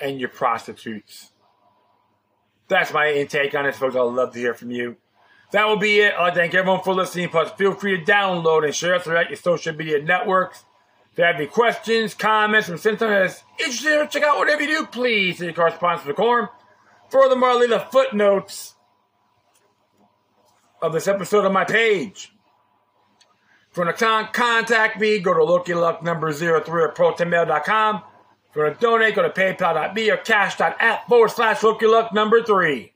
and 0.01 0.21
your 0.21 0.29
prostitutes. 0.29 1.31
That's 2.69 2.93
my 2.93 3.13
intake 3.13 3.55
on 3.55 3.67
it, 3.67 3.75
folks. 3.75 3.97
I'd 3.97 4.01
love 4.01 4.33
to 4.33 4.39
hear 4.39 4.55
from 4.55 4.71
you. 4.71 4.97
That 5.53 5.67
will 5.67 5.77
be 5.77 5.99
it. 5.99 6.15
I 6.19 6.31
thank 6.33 6.55
everyone 6.55 6.83
for 6.83 6.95
listening. 6.95 7.29
Plus, 7.29 7.53
feel 7.53 7.75
free 7.75 7.99
to 7.99 8.05
download 8.11 8.65
and 8.65 8.75
share 8.75 8.99
throughout 8.99 9.29
your 9.29 9.37
social 9.37 9.75
media 9.75 10.03
networks. 10.03 10.65
If 11.13 11.19
you 11.19 11.25
have 11.25 11.37
any 11.37 11.47
questions, 11.47 12.15
comments, 12.15 12.71
or 12.71 12.79
something 12.79 13.09
that's 13.09 13.43
interesting, 13.59 14.09
check 14.09 14.23
out 14.23 14.39
whatever 14.39 14.63
you 14.63 14.79
do, 14.79 14.87
please. 14.87 15.39
See 15.39 15.45
your 15.45 15.55
correspondence 15.55 16.07
with 16.07 16.17
the 16.17 16.23
Quorum. 16.23 16.49
Furthermore, 17.11 17.57
leave 17.57 17.69
the 17.69 17.81
footnotes 17.81 18.75
of 20.81 20.95
this 20.95 21.07
episode 21.07 21.45
on 21.45 21.53
my 21.53 21.65
page. 21.65 22.33
If 23.71 23.77
you 23.77 23.85
want 23.85 23.99
to 23.99 24.29
contact 24.33 25.01
me, 25.01 25.19
go 25.19 25.35
to 25.35 25.45
Loki 25.45 25.75
Luck 25.75 26.03
number 26.03 26.33
03 26.33 26.49
at 26.49 26.65
protonmail.com. 26.95 28.03
If 28.51 28.57
you 28.57 28.63
want 28.63 28.81
to 28.81 28.87
donate, 28.87 29.15
go 29.15 29.23
to 29.23 29.31
paypal.me 29.31 30.11
or 30.11 30.17
cash.app 30.19 31.09
forward 31.09 31.31
slash 31.31 31.63
Loki 31.63 31.87
Luck 31.87 32.13
number 32.13 32.43
3. 32.43 32.92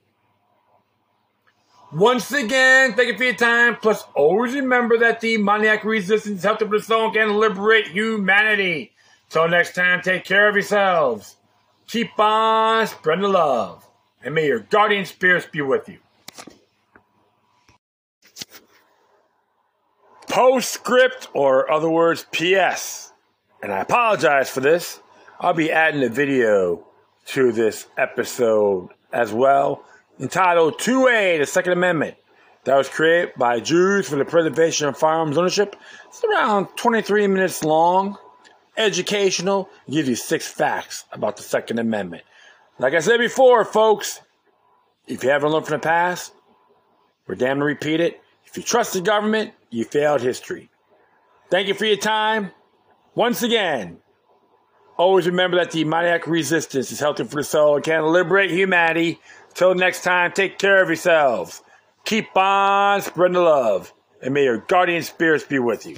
Once 1.93 2.33
again, 2.33 2.93
thank 2.93 3.07
you 3.07 3.17
for 3.17 3.23
your 3.23 3.33
time. 3.33 3.77
Plus, 3.77 4.03
always 4.13 4.53
remember 4.53 4.97
that 4.97 5.21
the 5.21 5.37
demoniac 5.37 5.85
resistance 5.85 6.43
helped 6.43 6.69
the 6.69 6.79
soul 6.81 7.17
and 7.17 7.37
liberate 7.37 7.87
humanity. 7.87 8.91
Till 9.29 9.47
next 9.47 9.73
time, 9.73 10.01
take 10.01 10.25
care 10.25 10.49
of 10.49 10.55
yourselves. 10.55 11.37
Keep 11.87 12.19
on 12.19 12.87
spreading 12.87 13.21
the 13.21 13.29
love. 13.29 13.87
And 14.21 14.35
may 14.35 14.47
your 14.47 14.59
guardian 14.59 15.05
spirits 15.05 15.45
be 15.45 15.61
with 15.61 15.87
you. 15.87 15.99
Postscript, 20.27 21.29
or 21.33 21.71
other 21.71 21.89
words, 21.89 22.25
PS. 22.33 23.13
And 23.63 23.71
I 23.71 23.79
apologize 23.79 24.49
for 24.49 24.59
this. 24.59 24.99
I'll 25.39 25.53
be 25.53 25.71
adding 25.71 26.03
a 26.03 26.09
video 26.09 26.85
to 27.27 27.53
this 27.53 27.87
episode 27.97 28.89
as 29.13 29.31
well 29.31 29.85
entitled 30.19 30.79
2A, 30.79 31.39
the 31.39 31.45
Second 31.45 31.73
Amendment, 31.73 32.15
that 32.63 32.75
was 32.75 32.89
created 32.89 33.33
by 33.37 33.59
Jews 33.59 34.09
for 34.09 34.15
the 34.15 34.25
preservation 34.25 34.87
of 34.87 34.97
firearms 34.97 35.37
ownership. 35.37 35.75
It's 36.07 36.23
around 36.23 36.67
23 36.75 37.27
minutes 37.27 37.63
long, 37.63 38.17
educational, 38.75 39.69
gives 39.89 40.09
you 40.09 40.15
six 40.15 40.47
facts 40.47 41.05
about 41.11 41.37
the 41.37 41.43
Second 41.43 41.79
Amendment. 41.79 42.23
Like 42.79 42.93
I 42.93 42.99
said 42.99 43.19
before, 43.19 43.63
folks, 43.65 44.21
if 45.07 45.23
you 45.23 45.29
haven't 45.29 45.51
learned 45.51 45.65
from 45.65 45.77
the 45.77 45.83
past, 45.83 46.33
we're 47.27 47.35
damned 47.35 47.61
to 47.61 47.65
repeat 47.65 47.99
it. 47.99 48.21
If 48.45 48.57
you 48.57 48.63
trust 48.63 48.93
the 48.93 49.01
government, 49.01 49.53
you 49.69 49.83
failed 49.83 50.21
history. 50.21 50.69
Thank 51.49 51.67
you 51.67 51.73
for 51.73 51.85
your 51.85 51.97
time. 51.97 52.51
Once 53.15 53.41
again, 53.41 53.99
always 54.97 55.27
remember 55.27 55.57
that 55.57 55.71
the 55.71 55.83
demoniac 55.83 56.27
resistance 56.27 56.91
is 56.91 56.99
healthy 56.99 57.23
for 57.23 57.37
the 57.37 57.43
soul 57.43 57.75
and 57.75 57.83
can 57.83 58.05
liberate 58.05 58.51
humanity 58.51 59.19
Till 59.57 59.73
next 59.73 60.03
time, 60.03 60.33
take 60.33 60.59
care 60.59 60.83
of 60.83 60.87
yourselves. 60.87 61.63
Keep 62.05 62.37
on 62.37 63.01
spreading 63.01 63.33
the 63.33 63.41
love. 63.41 63.91
And 64.21 64.35
may 64.35 64.43
your 64.43 64.59
guardian 64.59 65.01
spirits 65.01 65.45
be 65.45 65.57
with 65.57 65.83
you. 65.87 65.97